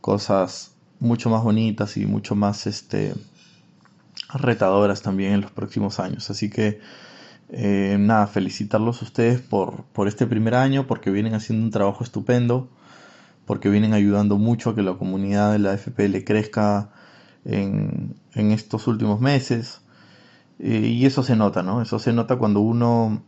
[0.00, 3.14] cosas mucho más bonitas y mucho más este,
[4.34, 6.28] retadoras también en los próximos años.
[6.28, 6.80] Así que
[7.50, 12.02] eh, nada, felicitarlos a ustedes por, por este primer año, porque vienen haciendo un trabajo
[12.02, 12.68] estupendo,
[13.50, 16.90] porque vienen ayudando mucho a que la comunidad de la FPL crezca
[17.44, 19.80] en, en estos últimos meses.
[20.60, 21.82] Eh, y eso se nota, ¿no?
[21.82, 23.24] Eso se nota cuando uno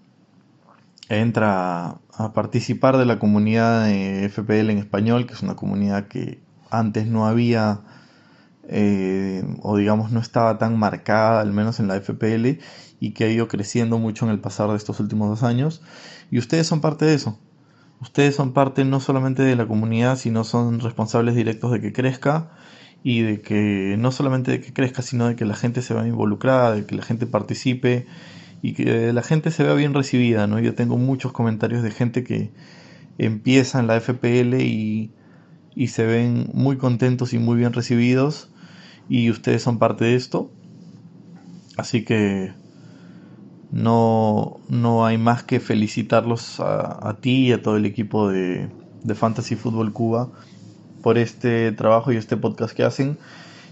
[1.09, 6.41] entra a participar de la comunidad de FPL en español, que es una comunidad que
[6.71, 7.81] antes no había,
[8.69, 12.61] eh, o digamos no estaba tan marcada, al menos en la FPL,
[13.01, 15.83] y que ha ido creciendo mucho en el pasar de estos últimos dos años.
[16.31, 17.41] Y ustedes son parte de eso.
[18.03, 22.51] Ustedes son parte no solamente de la comunidad, sino son responsables directos de que crezca
[23.05, 26.05] y de que no solamente de que crezca, sino de que la gente se vea
[26.07, 28.07] involucrada, de que la gente participe
[28.61, 30.59] y que la gente se vea bien recibida, ¿no?
[30.59, 32.51] Yo tengo muchos comentarios de gente que
[33.19, 35.13] empieza en la FPL y,
[35.77, 38.51] y se ven muy contentos y muy bien recibidos
[39.09, 40.51] y ustedes son parte de esto.
[41.77, 42.53] Así que
[43.73, 48.69] no, no hay más que felicitarlos a, a ti y a todo el equipo de,
[49.03, 50.29] de Fantasy Football Cuba
[51.03, 53.19] por este trabajo y este podcast que hacen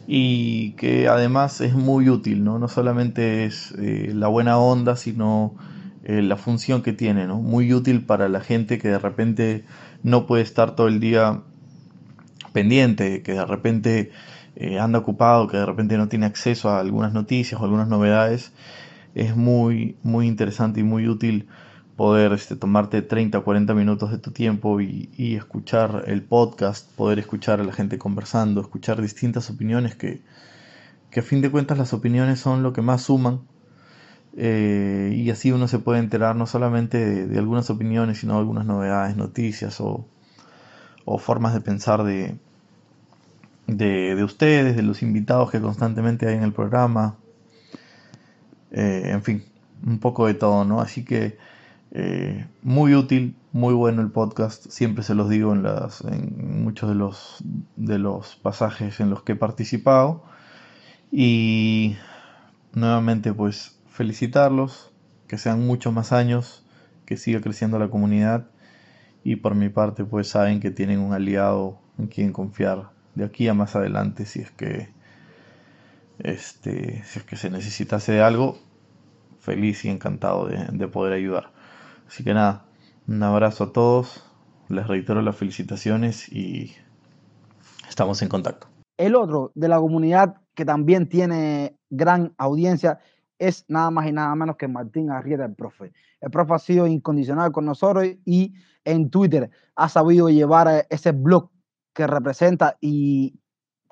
[0.07, 2.59] y que además es muy útil, ¿no?
[2.59, 5.55] No solamente es eh, la buena onda, sino
[6.03, 7.37] eh, la función que tiene, ¿no?
[7.41, 9.65] Muy útil para la gente que de repente
[10.03, 11.43] no puede estar todo el día
[12.53, 14.11] pendiente, que de repente
[14.57, 18.53] eh, anda ocupado, que de repente no tiene acceso a algunas noticias o algunas novedades.
[19.15, 21.49] Es muy, muy interesante y muy útil
[21.97, 27.19] poder este, tomarte 30 o 40 minutos de tu tiempo y, escuchar el podcast, poder
[27.19, 30.23] escuchar a la gente conversando, escuchar distintas opiniones que,
[31.11, 33.41] que a fin de cuentas las opiniones son lo que más suman
[34.37, 38.65] eh, y así uno se puede enterar no solamente de, algunas opiniones, sino de algunas
[38.65, 40.07] novedades, noticias o,
[41.19, 42.37] formas de pensar de,
[43.67, 47.17] de, de, ustedes, de los invitados que constantemente hay en el programa,
[48.73, 49.45] eh, en fin,
[49.87, 50.81] un poco de todo, ¿no?
[50.81, 51.39] Así que
[51.93, 56.89] eh, muy útil, muy bueno el podcast, siempre se los digo en, las, en muchos
[56.89, 57.43] de los,
[57.77, 60.25] de los pasajes en los que he participado.
[61.11, 61.97] Y
[62.73, 64.93] nuevamente pues felicitarlos,
[65.27, 66.65] que sean muchos más años,
[67.07, 68.47] que siga creciendo la comunidad
[69.25, 73.49] y por mi parte pues saben que tienen un aliado en quien confiar de aquí
[73.49, 74.89] a más adelante si es que
[76.25, 78.59] este si es que se necesitase de algo
[79.39, 81.53] feliz y encantado de poder ayudar
[82.11, 82.65] Así que nada,
[83.07, 84.25] un abrazo a todos,
[84.69, 86.73] les reitero las felicitaciones y
[87.89, 88.67] estamos en contacto.
[88.99, 92.99] El otro de la comunidad que también tiene gran audiencia
[93.39, 95.93] es nada más y nada menos que Martín Arrieta, el profe.
[96.21, 98.55] El profe ha sido incondicional con nosotros y
[98.85, 101.49] en Twitter ha sabido llevar ese blog
[101.95, 103.40] que representa y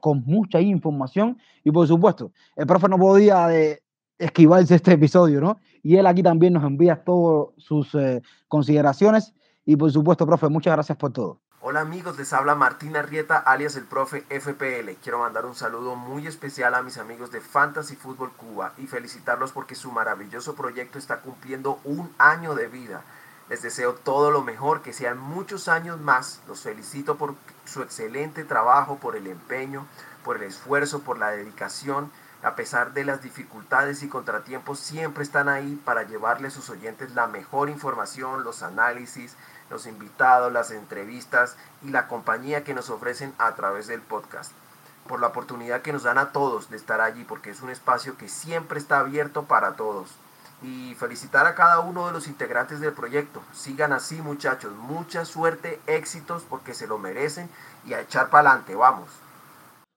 [0.01, 1.39] con mucha información.
[1.65, 3.83] Y por supuesto, el profe no podía de
[4.19, 5.59] esquivarse este episodio, ¿no?
[5.83, 9.35] Y él aquí también nos envía todas sus eh, consideraciones.
[9.65, 11.41] Y por supuesto, profe, muchas gracias por todo.
[11.61, 14.93] Hola amigos, les habla Martín Arrieta, alias el profe FPL.
[15.03, 19.51] Quiero mandar un saludo muy especial a mis amigos de Fantasy Fútbol Cuba y felicitarlos
[19.51, 23.03] porque su maravilloso proyecto está cumpliendo un año de vida.
[23.49, 26.41] Les deseo todo lo mejor, que sean muchos años más.
[26.47, 27.35] Los felicito por
[27.65, 29.87] su excelente trabajo, por el empeño,
[30.25, 32.11] por el esfuerzo, por la dedicación
[32.43, 37.15] a pesar de las dificultades y contratiempos, siempre están ahí para llevarle a sus oyentes
[37.15, 39.35] la mejor información, los análisis,
[39.71, 44.53] los invitados, las entrevistas y la compañía que nos ofrecen a través del podcast.
[45.09, 48.17] Por la oportunidad que nos dan a todos de estar allí, porque es un espacio
[48.17, 50.15] que siempre está abierto para todos.
[50.63, 53.41] Y felicitar a cada uno de los integrantes del proyecto.
[53.53, 57.49] Sigan así muchachos, mucha suerte, éxitos, porque se lo merecen
[57.87, 59.09] y a echar para adelante, vamos.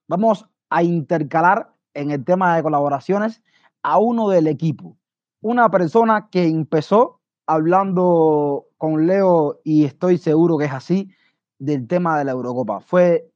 [0.08, 3.42] Vamos a intercalar en el tema de colaboraciones
[3.82, 4.96] a uno del equipo.
[5.40, 11.12] Una persona que empezó hablando con Leo, y estoy seguro que es así,
[11.58, 12.80] del tema de la Eurocopa.
[12.80, 13.28] Fue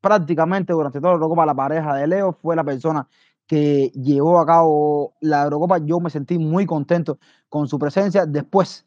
[0.00, 3.08] prácticamente durante toda la Eurocopa la pareja de Leo, fue la persona
[3.46, 5.78] que llevó a cabo la Eurocopa.
[5.78, 8.26] Yo me sentí muy contento con su presencia.
[8.26, 8.86] Después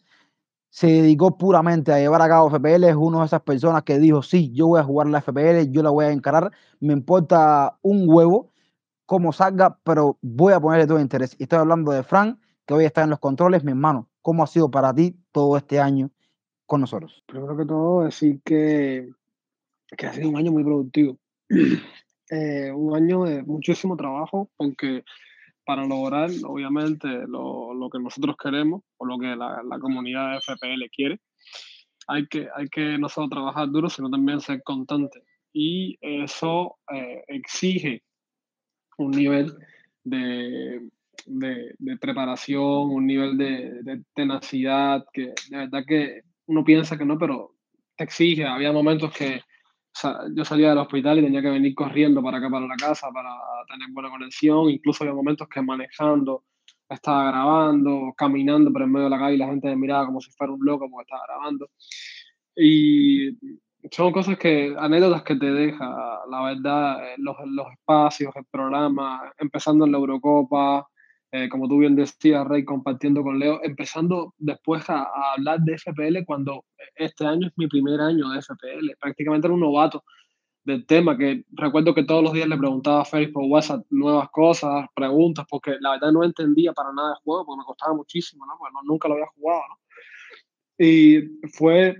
[0.69, 2.83] se dedicó puramente a llevar a cabo FPL.
[2.85, 5.83] Es una de esas personas que dijo, sí, yo voy a jugar la FPL, yo
[5.83, 6.51] la voy a encarar.
[6.79, 8.51] Me importa un huevo
[9.05, 11.35] cómo salga, pero voy a ponerle todo interés.
[11.39, 13.63] Y estoy hablando de Frank, que hoy está en los controles.
[13.63, 16.11] Mi hermano, ¿cómo ha sido para ti todo este año
[16.65, 17.23] con nosotros?
[17.25, 19.09] Primero que todo, decir que,
[19.97, 21.17] que ha sido un año muy productivo.
[22.29, 25.03] Eh, un año de muchísimo trabajo, porque
[25.65, 30.37] para lograr, obviamente, lo, lo que nosotros queremos o lo que la, la, comunidad de
[30.37, 31.19] FPL quiere,
[32.07, 35.21] hay que, hay que no solo trabajar duro, sino también ser constante.
[35.53, 38.03] Y eso eh, exige
[38.97, 39.53] un nivel
[40.03, 40.89] de,
[41.25, 47.05] de, de, preparación, un nivel de, de tenacidad, que de verdad que uno piensa que
[47.05, 47.55] no, pero
[47.97, 48.45] te exige.
[48.45, 49.41] Había momentos que
[50.33, 53.29] yo salía del hospital y tenía que venir corriendo para acá, para la casa, para
[53.67, 54.69] tener buena conexión.
[54.69, 56.43] Incluso había momentos que manejando
[56.89, 60.21] estaba grabando, caminando por el medio de la calle y la gente me miraba como
[60.21, 61.69] si fuera un loco porque estaba grabando.
[62.55, 63.37] Y
[63.91, 69.85] son cosas que, anécdotas que te deja, la verdad, los, los espacios, el programa, empezando
[69.85, 70.87] en la Eurocopa,
[71.31, 75.77] eh, como tú bien decías, Rey, compartiendo con Leo, empezando después a, a, hablar de
[75.77, 78.95] FPL cuando este año es mi primer año de FPL.
[78.99, 80.03] Prácticamente era un novato
[80.67, 84.29] del tema, que recuerdo que todos los días le preguntaba a Félix por WhatsApp nuevas
[84.29, 88.45] cosas, preguntas, porque la verdad no entendía para nada el juego, porque me costaba muchísimo,
[88.45, 88.53] ¿no?
[88.59, 89.77] Porque no, nunca lo había jugado, ¿no?
[90.77, 91.21] Y
[91.53, 91.95] fue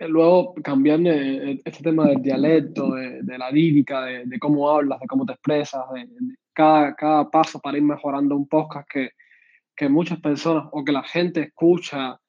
[0.00, 5.06] luego cambiando este tema del dialecto, de, de la lírica, de, de, cómo hablas, de
[5.06, 6.08] cómo te expresas, de,
[6.54, 9.10] cada, cada paso para ir mejorando un podcast que,
[9.76, 12.20] que muchas personas o que la gente escucha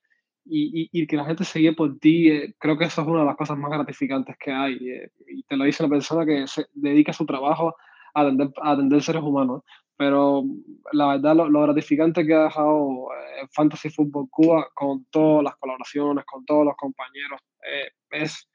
[0.46, 3.08] y, y, y, que la gente se guíe por ti, eh, creo que eso es
[3.08, 4.76] una de las cosas más gratificantes que hay.
[4.90, 7.76] Eh, y te lo dice una persona que se dedica su trabajo
[8.14, 9.64] a atender, a atender seres humanos.
[9.98, 10.44] Pero
[10.92, 15.56] la verdad, lo, lo gratificante que ha dejado eh, Fantasy Football Cuba con todas las
[15.56, 18.48] colaboraciones, con todos los compañeros, eh, es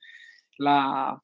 [0.58, 1.20] la,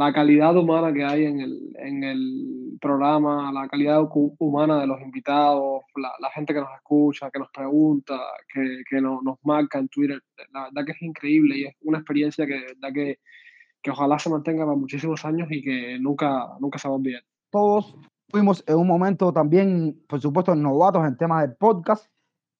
[0.00, 4.00] la calidad humana que hay en el, en el programa, la calidad
[4.38, 8.18] humana de los invitados, la, la gente que nos escucha, que nos pregunta,
[8.50, 10.18] que, que no, nos marca en Twitter,
[10.54, 13.18] la verdad que es increíble y es una experiencia que, verdad que,
[13.82, 17.22] que ojalá se mantenga por muchísimos años y que nunca, nunca se va a olvidar.
[17.50, 17.94] Todos
[18.30, 22.10] fuimos en un momento también, por supuesto, novatos en temas del podcast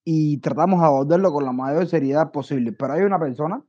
[0.05, 2.73] y tratamos de abordarlo con la mayor seriedad posible.
[2.73, 3.65] Pero hay una persona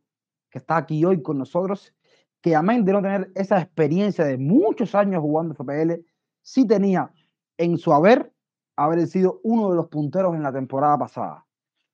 [0.49, 1.93] que está aquí hoy con nosotros
[2.41, 6.03] que amén de no tener esa experiencia de muchos años jugando FPL,
[6.41, 7.11] sí tenía
[7.57, 8.33] en su haber
[8.75, 11.45] haber sido uno de los punteros en la temporada pasada.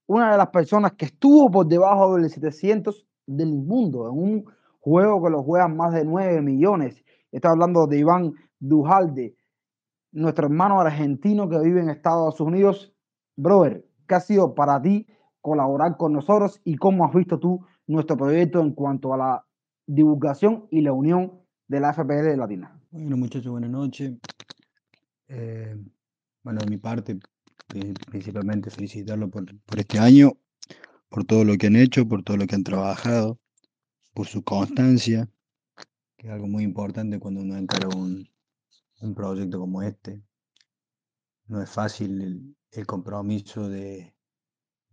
[0.06, 4.46] Una de las personas que estuvo por debajo del 700 del mundo, en un
[4.80, 7.04] juego que lo juegan más de 9 millones.
[7.32, 9.36] Está hablando de Iván Dujalde,
[10.14, 12.94] nuestro hermano argentino que vive en Estados Unidos.
[13.36, 15.08] Brother, ¿qué ha sido para ti
[15.42, 19.47] colaborar con nosotros y cómo has visto tú nuestro proyecto en cuanto a la
[19.88, 22.80] divulgación y la unión de la FPL Latina.
[22.92, 24.14] Bueno, muchachos, buenas noches.
[25.30, 25.76] Eh,
[26.44, 27.20] bueno, de mi parte,
[28.10, 30.34] principalmente felicitarlo por, por, este año,
[31.10, 33.40] por todo lo que han hecho, por todo lo que han trabajado,
[34.14, 35.30] por su constancia,
[36.18, 38.30] que es algo muy importante cuando uno encara un,
[39.02, 40.22] un proyecto como este.
[41.48, 44.14] No es fácil el, compromiso de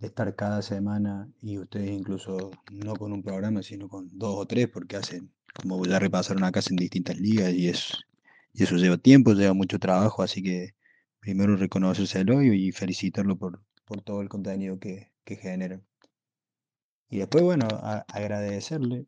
[0.05, 4.69] estar cada semana y ustedes incluso no con un programa, sino con dos o tres,
[4.69, 7.93] porque hacen, como ya repasaron acá, en distintas ligas y, es,
[8.53, 10.75] y eso lleva tiempo, lleva mucho trabajo, así que
[11.21, 15.85] primero reconocérselo y felicitarlo por, por todo el contenido que, que generan.
[17.09, 17.67] Y después, bueno,
[18.09, 19.07] agradecerle,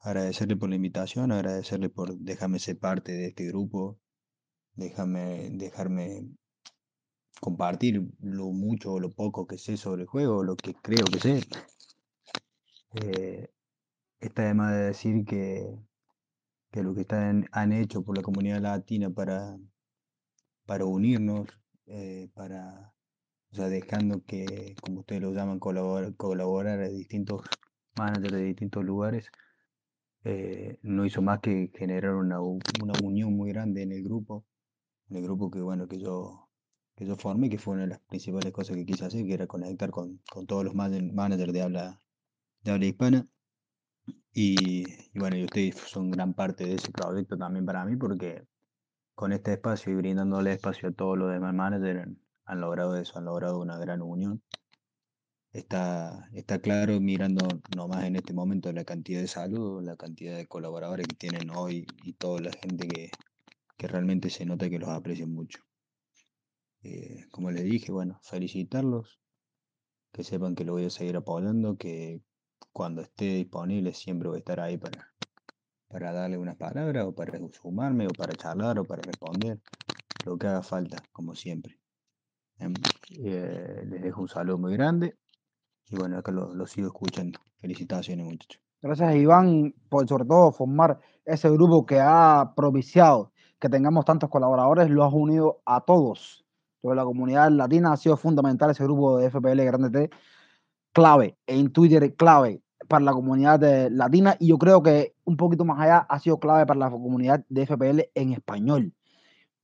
[0.00, 3.98] agradecerle por la invitación, agradecerle por dejarme ser parte de este grupo,
[4.74, 6.28] déjame, dejarme
[7.44, 11.20] compartir lo mucho o lo poco que sé sobre el juego, lo que creo que
[11.20, 11.40] sé.
[12.94, 13.50] Eh,
[14.18, 15.78] está además de decir que,
[16.72, 19.58] que lo que están, han hecho por la comunidad latina para,
[20.64, 21.46] para unirnos,
[21.84, 22.94] eh, para,
[23.50, 27.42] dejando que, como ustedes lo llaman, colaborar, colaborar a distintos
[27.94, 29.30] managers de distintos lugares,
[30.24, 34.46] eh, no hizo más que generar una, una unión muy grande en el grupo,
[35.10, 36.43] en el grupo que, bueno, que yo
[36.96, 39.46] que yo formé, que fue una de las principales cosas que quise hacer, que era
[39.46, 42.00] conectar con, con todos los managers de habla,
[42.62, 43.28] de habla hispana.
[44.32, 44.84] Y,
[45.14, 48.46] y, bueno, y ustedes son gran parte de ese proyecto también para mí, porque
[49.14, 52.08] con este espacio y brindándole espacio a todos los demás managers
[52.46, 54.42] han logrado eso, han logrado una gran unión.
[55.52, 60.46] Está, está claro mirando nomás en este momento la cantidad de saludos, la cantidad de
[60.46, 63.16] colaboradores que tienen hoy y toda la gente que,
[63.78, 65.60] que realmente se nota que los aprecian mucho.
[66.84, 69.18] Eh, como les dije, bueno, felicitarlos,
[70.12, 72.20] que sepan que lo voy a seguir apoyando, que
[72.72, 75.14] cuando esté disponible siempre voy a estar ahí para,
[75.88, 79.60] para darle unas palabras o para sumarme o para charlar o para responder,
[80.26, 81.78] lo que haga falta, como siempre.
[82.58, 82.74] Em,
[83.18, 85.16] eh, les dejo un saludo muy grande
[85.88, 87.40] y bueno, acá lo, lo sigo escuchando.
[87.56, 88.60] Felicitaciones, muchachos.
[88.82, 94.90] Gracias, Iván, por sobre todo formar ese grupo que ha propiciado que tengamos tantos colaboradores,
[94.90, 96.43] lo has unido a todos.
[96.84, 100.10] Toda la comunidad latina ha sido fundamental ese grupo de FPL Grande T,
[100.92, 105.80] clave, en Twitter clave para la comunidad latina y yo creo que un poquito más
[105.80, 108.92] allá ha sido clave para la comunidad de FPL en español,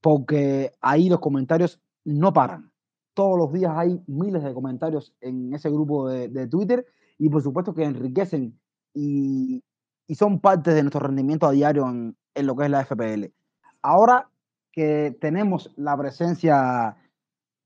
[0.01, 2.73] porque ahí los comentarios no paran.
[3.13, 6.87] Todos los días hay miles de comentarios en ese grupo de, de Twitter
[7.19, 8.59] y por supuesto que enriquecen
[8.95, 9.63] y,
[10.07, 13.27] y son parte de nuestro rendimiento a diario en, en lo que es la FPL.
[13.83, 14.31] Ahora
[14.73, 16.97] que tenemos la presencia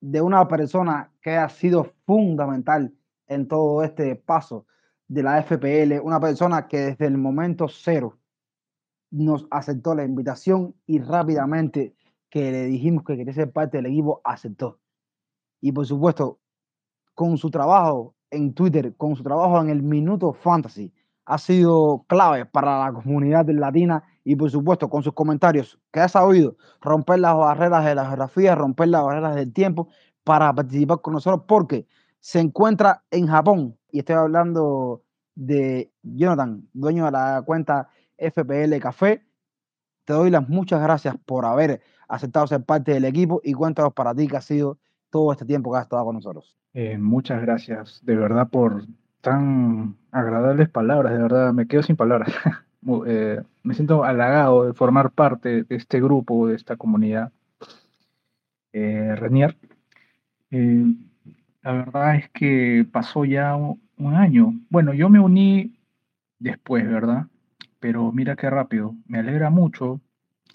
[0.07, 2.93] de una persona que ha sido fundamental
[3.27, 4.67] en todo este paso
[5.09, 8.19] de la FPL, una persona que desde el momento cero
[9.11, 11.95] nos aceptó la invitación y rápidamente
[12.29, 14.79] que le dijimos que quería ser parte del equipo, aceptó.
[15.63, 16.39] Y por supuesto,
[17.15, 20.93] con su trabajo en Twitter, con su trabajo en el Minuto Fantasy,
[21.25, 26.09] ha sido clave para la comunidad latina y por supuesto con sus comentarios que ha
[26.09, 29.89] sabido romper las barreras de la geografía, romper las barreras del tiempo
[30.25, 31.87] para participar con nosotros porque
[32.19, 35.03] se encuentra en Japón y estoy hablando
[35.35, 39.23] de Jonathan, dueño de la cuenta FPL Café.
[40.05, 44.15] Te doy las muchas gracias por haber aceptado ser parte del equipo y cuéntanos para
[44.15, 44.79] ti que ha sido
[45.11, 46.57] todo este tiempo que has estado con nosotros.
[46.73, 48.85] Eh, muchas gracias, de verdad, por
[49.21, 52.33] tan agradables palabras, de verdad, me quedo sin palabras.
[53.07, 57.33] Eh, me siento halagado de formar parte de este grupo, de esta comunidad.
[58.73, 59.57] Eh, Renier,
[60.51, 60.85] eh,
[61.63, 63.81] la verdad es que pasó ya un,
[64.15, 64.53] año.
[64.69, 65.79] Bueno, yo me uní
[66.39, 67.29] después, ¿verdad?
[67.81, 68.95] Pero mira qué rápido.
[69.07, 70.01] Me alegra mucho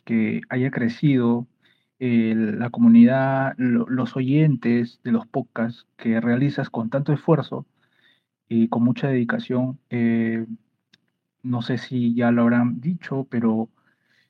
[0.05, 1.47] que haya crecido
[1.99, 7.65] la comunidad, lo- los oyentes de los podcasts que realizas con tanto esfuerzo
[8.49, 9.79] y con mucha dedicación.
[11.43, 13.69] No sé si ya lo habrán dicho, pero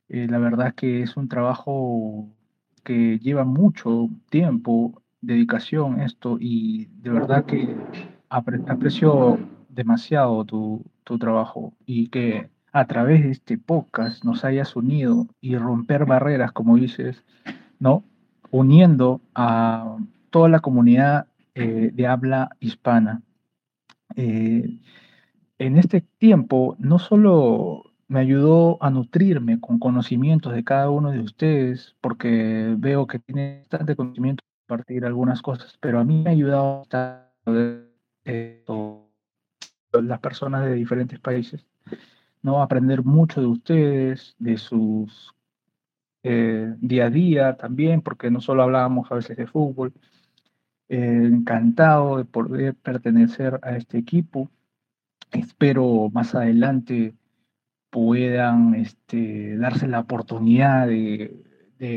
[0.10, 2.30] eh, la verdad que es un trabajo
[2.84, 7.76] que lleva mucho tiempo, dedicación, esto, y de verdad que
[8.30, 9.38] apre- aprecio
[9.70, 15.56] demasiado tu, tu trabajo y que a través de este podcast nos hayas unido y
[15.58, 17.24] romper barreras, como dices,
[17.80, 18.04] ¿no?
[18.52, 19.98] Uniendo a
[20.30, 23.22] toda la comunidad eh, de habla hispana.
[24.16, 24.80] Eh,
[25.60, 31.20] en este tiempo no solo me ayudó a nutrirme con conocimientos de cada uno de
[31.20, 36.30] ustedes, porque veo que tiene bastante conocimiento para compartir algunas cosas, pero a mí me
[36.32, 37.30] ha ayudado a
[40.02, 41.66] las personas de diferentes países,
[42.42, 42.62] ¿no?
[42.62, 45.36] Aprender mucho de ustedes, de sus
[46.24, 49.94] eh, día a día también, porque no solo hablábamos a veces de fútbol.
[50.90, 54.50] Eh, encantado de poder pertenecer a este equipo.
[55.32, 57.16] Espero más adelante
[57.90, 61.46] puedan este, darse la oportunidad de,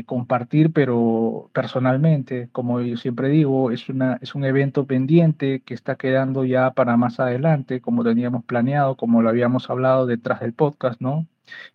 [0.05, 6.71] compartir, pero personalmente, como yo siempre digo, es un evento pendiente que está quedando ya
[6.71, 11.27] para más adelante, como teníamos planeado, como lo habíamos hablado detrás del podcast, ¿no?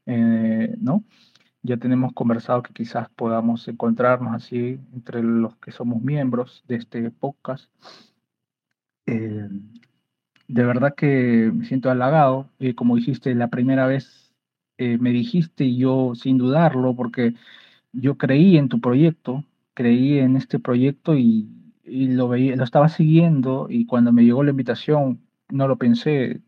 [0.07, 1.05] Eh, ¿no?
[1.63, 7.11] Ya tenemos conversado que quizás podamos encontrarnos así entre los que somos miembros de este
[7.11, 7.71] podcast.
[9.07, 9.49] Eh,
[10.49, 12.51] de verdad que me siento halagado.
[12.59, 14.35] eh, como dijiste, la primera vez
[14.79, 17.35] eh, me dijiste y yo sin dudarlo, porque
[17.93, 19.45] yo creí en tu proyecto,
[19.75, 21.49] creí en este proyecto y,
[21.85, 25.21] y lo veía, lo estaba siguiendo y cuando me llegó la invitación
[25.51, 26.43] no lo pensé.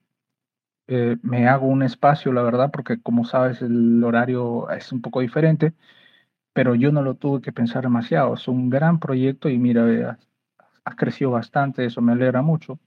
[0.89, 5.21] eh, me hago un espacio, la verdad, porque como sabes el horario es un poco
[5.21, 5.75] diferente,
[6.55, 8.35] pero yo no lo tuve que pensar demasiado.
[8.35, 10.19] Es un gran proyecto y mira, has,
[10.85, 12.79] has crecido bastante, eso me alegra mucho.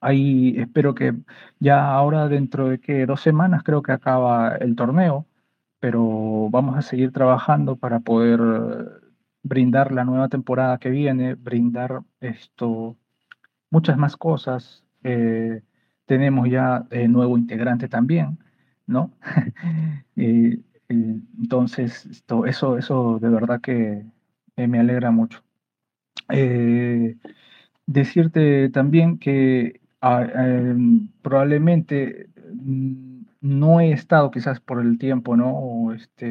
[0.00, 1.14] Ahí espero que
[1.58, 5.26] ya ahora dentro de que dos semanas creo que acaba el torneo,
[5.80, 8.40] pero vamos a seguir trabajando para poder
[9.42, 12.96] brindar la nueva temporada que viene, brindar esto,
[13.70, 14.84] muchas más cosas.
[15.04, 15.62] Eh,
[16.06, 18.38] tenemos ya eh, nuevo integrante también,
[18.86, 19.12] ¿no?
[20.88, 24.04] Entonces, esto, eso, eso de verdad que
[24.56, 25.42] eh, me alegra mucho.
[26.30, 27.16] Eh,
[27.86, 35.50] decirte también que ah, em, probablemente mm, no he estado quizás por el tiempo, ¿no?
[35.52, 36.26] O este,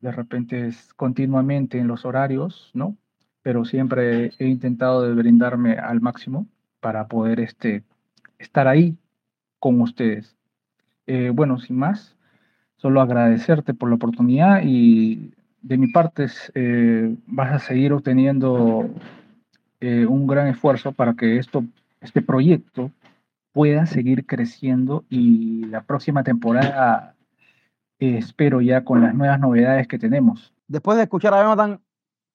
[0.00, 2.96] de repente es continuamente en los horarios, ¿no?
[3.42, 6.46] pero siempre he intentado de brindarme al máximo
[6.80, 7.84] para poder este,
[8.38, 8.96] estar ahí
[9.58, 10.36] con ustedes.
[11.06, 12.16] Eh, bueno, sin más,
[12.76, 18.88] solo agradecerte por la oportunidad y de mi parte eh, vas a seguir obteniendo
[19.80, 21.64] eh, un gran esfuerzo para que esto,
[22.02, 22.90] este proyecto
[23.52, 27.14] pueda seguir creciendo y la próxima temporada
[27.98, 30.52] espero ya con las nuevas novedades que tenemos.
[30.66, 31.80] Después de escuchar a Jonathan,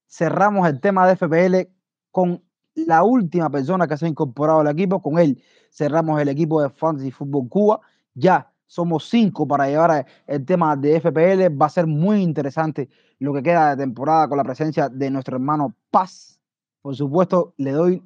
[0.07, 1.55] cerramos el tema de FPL
[2.11, 2.41] con
[2.75, 5.01] la última persona que se ha incorporado al equipo.
[5.01, 5.41] Con él
[5.71, 7.81] cerramos el equipo de Fantasy Football Cuba.
[8.13, 11.59] Ya somos cinco para llevar el tema de FPL.
[11.59, 12.89] Va a ser muy interesante
[13.19, 16.39] lo que queda de temporada con la presencia de nuestro hermano Paz.
[16.81, 18.03] Por supuesto, le doy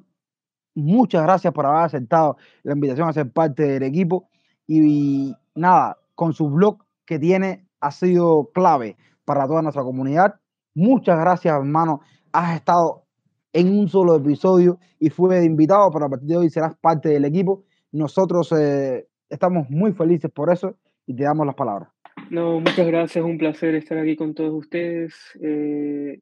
[0.74, 4.28] muchas gracias por haber aceptado la invitación a ser parte del equipo.
[4.66, 10.36] Y nada, con su blog que tiene ha sido clave para toda nuestra comunidad.
[10.74, 12.00] Muchas gracias, hermano.
[12.32, 13.04] Has estado
[13.52, 17.24] en un solo episodio y fue invitado, pero a partir de hoy serás parte del
[17.24, 17.64] equipo.
[17.90, 21.90] Nosotros eh, estamos muy felices por eso y te damos las palabras.
[22.30, 25.14] No, muchas gracias, un placer estar aquí con todos ustedes.
[25.42, 26.20] Eh,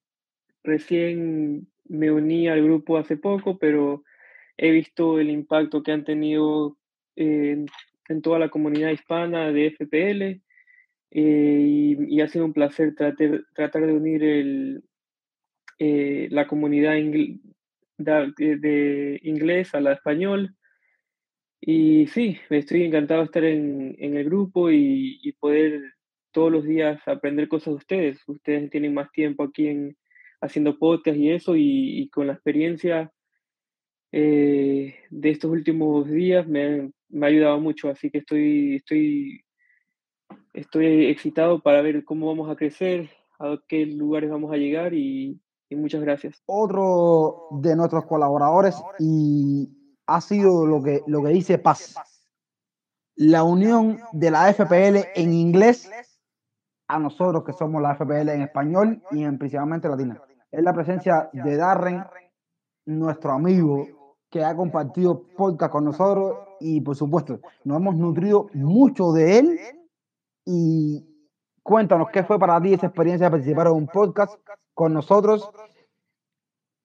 [0.64, 4.02] recién me uní al grupo hace poco, pero
[4.62, 6.76] he visto el impacto que han tenido
[7.16, 7.66] en
[8.22, 10.42] toda la comunidad hispana de FPL
[11.12, 14.84] eh, y, ha sido un placer tratar, tratar de unir el,
[15.78, 16.92] eh, la comunidad
[17.96, 20.54] de, inglés a la español.
[21.60, 25.80] Y sí, estoy encantado de estar en, en el grupo y, poder
[26.32, 28.28] todos los días aprender cosas de ustedes.
[28.28, 29.96] Ustedes tienen más tiempo aquí en,
[30.42, 33.10] haciendo podcast y eso, y, con la experiencia
[34.12, 39.44] eh, de estos últimos días me, me, ha ayudado mucho, así que estoy, estoy
[40.52, 45.40] estoy excitado para ver cómo vamos a crecer, a qué lugares vamos a llegar y,
[45.70, 46.42] muchas gracias.
[46.46, 49.68] Otro de nuestros colaboradores y
[50.06, 51.94] ha sido lo que, lo que dice Paz.
[53.14, 55.88] La unión de la FPL en inglés
[56.88, 60.20] a nosotros que somos la FPL en español y en principalmente latina.
[60.50, 62.02] Es la presencia de Darren,
[62.86, 63.86] nuestro amigo
[64.30, 69.58] que ha compartido podcast con nosotros y por supuesto nos hemos nutrido mucho de él
[70.46, 71.04] y
[71.62, 74.34] cuéntanos qué fue para ti esa experiencia de participar en un podcast
[74.74, 75.50] con nosotros.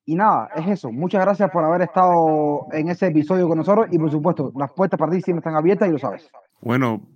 [0.07, 0.91] Y nada, es eso.
[0.91, 4.99] Muchas gracias por haber estado en ese episodio con nosotros y por supuesto, las puertas
[4.99, 6.29] para ti siempre están abiertas y lo sabes.
[6.61, 7.07] Bueno,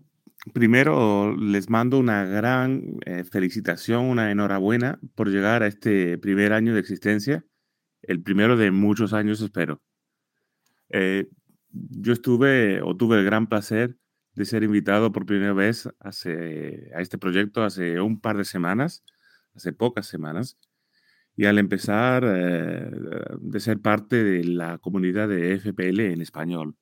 [0.53, 6.73] primero les mando una gran eh, felicitación, una enhorabuena por llegar a este primer año
[6.73, 7.43] de existencia,
[8.01, 9.79] el primero de muchos años, espero.
[10.89, 11.29] Eh,
[11.71, 13.97] yo estuve o tuve el gran placer
[14.33, 16.09] de ser invitado por primera vez a
[17.01, 19.03] este proyecto hace un par de semanas,
[19.53, 20.57] hace pocas semanas,
[21.35, 22.89] y al empezar eh,
[23.39, 26.75] de ser parte de la comunidad de FPL en español.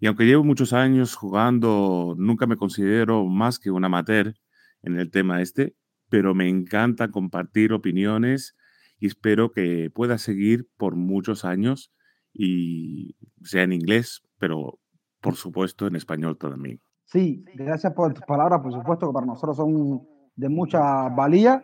[0.00, 4.34] Y aunque llevo muchos años jugando, nunca me considero más que un amateur
[4.82, 5.76] en el tema este,
[6.08, 8.56] pero me encanta compartir opiniones
[8.98, 11.92] y espero que pueda seguir por muchos años
[12.32, 14.78] y sea en inglés, pero
[15.20, 16.80] por supuesto, en español también.
[17.04, 21.62] Sí, gracias por tus palabras, por supuesto, que para nosotros son de mucha valía.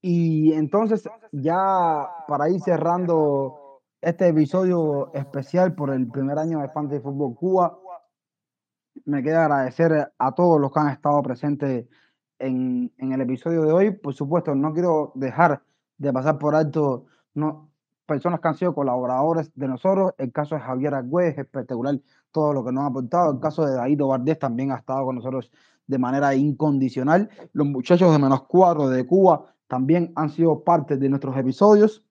[0.00, 7.02] Y entonces, ya para ir cerrando este episodio especial por el primer año de Fantasy
[7.02, 7.78] Fútbol Cuba,
[9.04, 11.86] me queda agradecer a todos los que han estado presentes
[12.38, 13.90] en, en, el episodio de hoy.
[13.90, 15.62] Por supuesto, no quiero dejar
[15.98, 17.70] de pasar por alto no,
[18.06, 20.12] personas que han sido colaboradores de nosotros.
[20.18, 21.98] El caso de Javier Agüez es espectacular
[22.30, 23.32] todo lo que nos ha aportado.
[23.32, 25.50] El caso de David Vardés también ha estado con nosotros
[25.86, 27.28] de manera incondicional.
[27.52, 32.04] Los muchachos de menos cuatro de Cuba también han sido parte de nuestros episodios.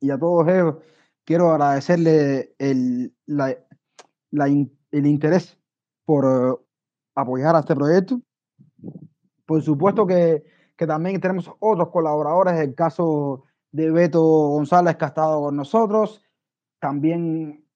[0.00, 0.76] Y a todos ellos
[1.24, 5.58] quiero agradecerle el, el interés
[6.04, 6.54] por eh,
[7.14, 8.20] apoyar a este proyecto.
[9.46, 10.42] Por supuesto que,
[10.76, 16.22] que también tenemos otros colaboradores, el caso de Beto González que ha estado con nosotros.
[16.78, 17.66] También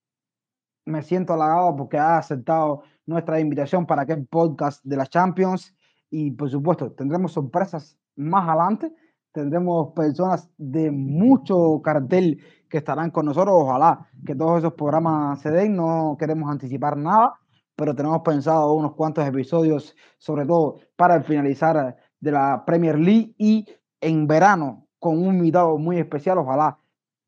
[0.85, 5.75] me siento halagado porque ha aceptado nuestra invitación para aquel podcast de la Champions.
[6.11, 8.95] Y por supuesto, tendremos sorpresas más adelante.
[9.33, 13.55] Tendremos personas de mucho cartel que estarán con nosotros.
[13.59, 15.77] Ojalá que todos esos programas se den.
[15.77, 17.35] No queremos anticipar nada,
[17.75, 23.67] pero tenemos pensado unos cuantos episodios, sobre todo para finalizar de la Premier League y
[24.01, 26.79] en verano con un invitado muy especial, ojalá,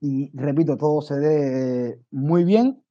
[0.01, 2.83] y repito, todo se dé muy bien.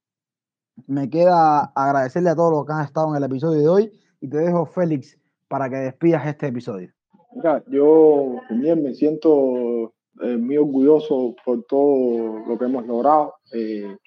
[0.86, 4.30] Me queda agradecerle a todos los que han estado en el episodio de hoy y
[4.30, 5.18] te dejo, Félix,
[5.48, 6.92] para que despidas este episodio.
[7.34, 13.98] Mira, yo también me siento eh, muy orgulloso por todo lo que hemos logrado, eh,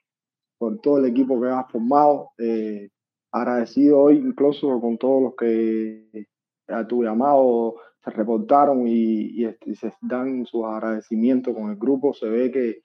[0.58, 2.30] por todo el equipo que has formado.
[2.38, 2.88] Eh,
[3.32, 6.26] agradecido hoy incluso con todos los que
[6.66, 12.14] a tu llamado se reportaron y, este, se dan sus agradecimientos con el grupo.
[12.14, 12.82] Se ve que,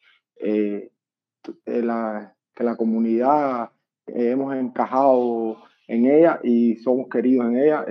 [1.65, 3.69] la, que la comunidad
[4.07, 5.57] hemos encajado
[5.87, 7.85] en ella y somos queridos en ella.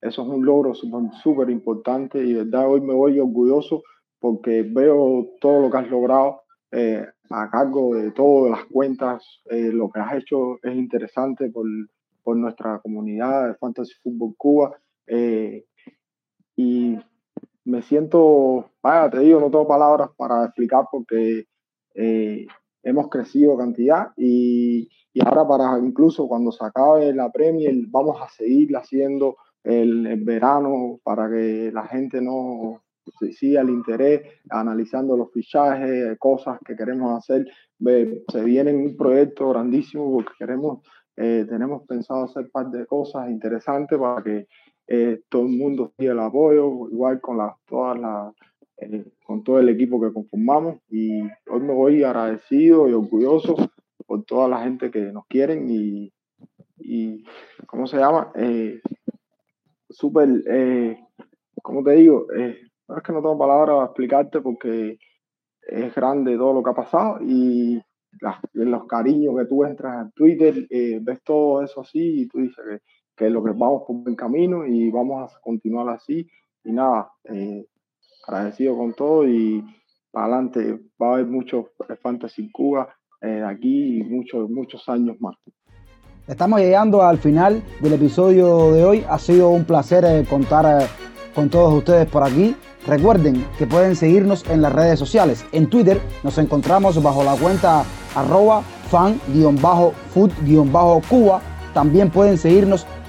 [0.00, 3.82] eso es un logro súper importante y de verdad hoy me voy orgulloso
[4.24, 9.42] porque veo todo lo que has logrado eh, a cargo de todas las cuentas.
[9.50, 11.66] Eh, lo que has hecho es interesante por,
[12.22, 14.78] por nuestra comunidad de Fantasy Football Cuba.
[15.06, 15.66] Eh,
[16.56, 16.98] y
[17.64, 21.46] me siento, vaya, te digo, no tengo palabras para explicar porque
[21.94, 28.28] hemos crecido cantidad y, y, ahora para incluso cuando se acabe la Premier vamos a
[28.28, 32.84] seguir haciendo el, el verano para que la gente no,
[33.32, 37.46] sí, el interés, analizando los fichajes, cosas que queremos hacer.
[38.28, 40.80] Se viene un proyecto grandísimo porque queremos,
[41.16, 44.46] eh, tenemos pensado hacer parte de cosas interesantes para que
[44.86, 48.34] eh, todo el mundo siga el apoyo, igual con las, todas las,
[48.78, 50.78] eh, con todo el equipo que conformamos.
[50.88, 53.56] Y hoy me voy agradecido y orgulloso
[54.06, 56.12] por toda la gente que nos quieren y,
[56.78, 57.24] y
[57.66, 58.32] ¿cómo se llama?
[59.88, 60.28] Súper,
[61.62, 62.26] ¿cómo te digo?
[62.32, 64.98] es que no tengo palabras para explicarte porque
[65.62, 67.80] es grande todo lo que ha pasado y
[68.52, 72.64] los cariños que tú entras en Twitter, eh, ves todo eso así y tú dices
[72.64, 72.80] que,
[73.16, 76.26] que lo que vamos por buen camino y vamos a continuar así.
[76.64, 77.66] Y nada, eh,
[78.26, 79.64] agradecido con todo y
[80.10, 81.70] para adelante va a haber mucho
[82.02, 82.88] Fantasy Cuba
[83.20, 85.36] eh, aquí y muchos, muchos años más.
[86.26, 89.04] Estamos llegando al final del episodio de hoy.
[89.08, 90.86] Ha sido un placer contar
[91.34, 92.56] con todos ustedes por aquí.
[92.86, 95.44] Recuerden que pueden seguirnos en las redes sociales.
[95.52, 97.84] En Twitter nos encontramos bajo la cuenta
[98.14, 99.42] arroba fan-food-cuba.
[101.74, 102.86] También pueden seguirnos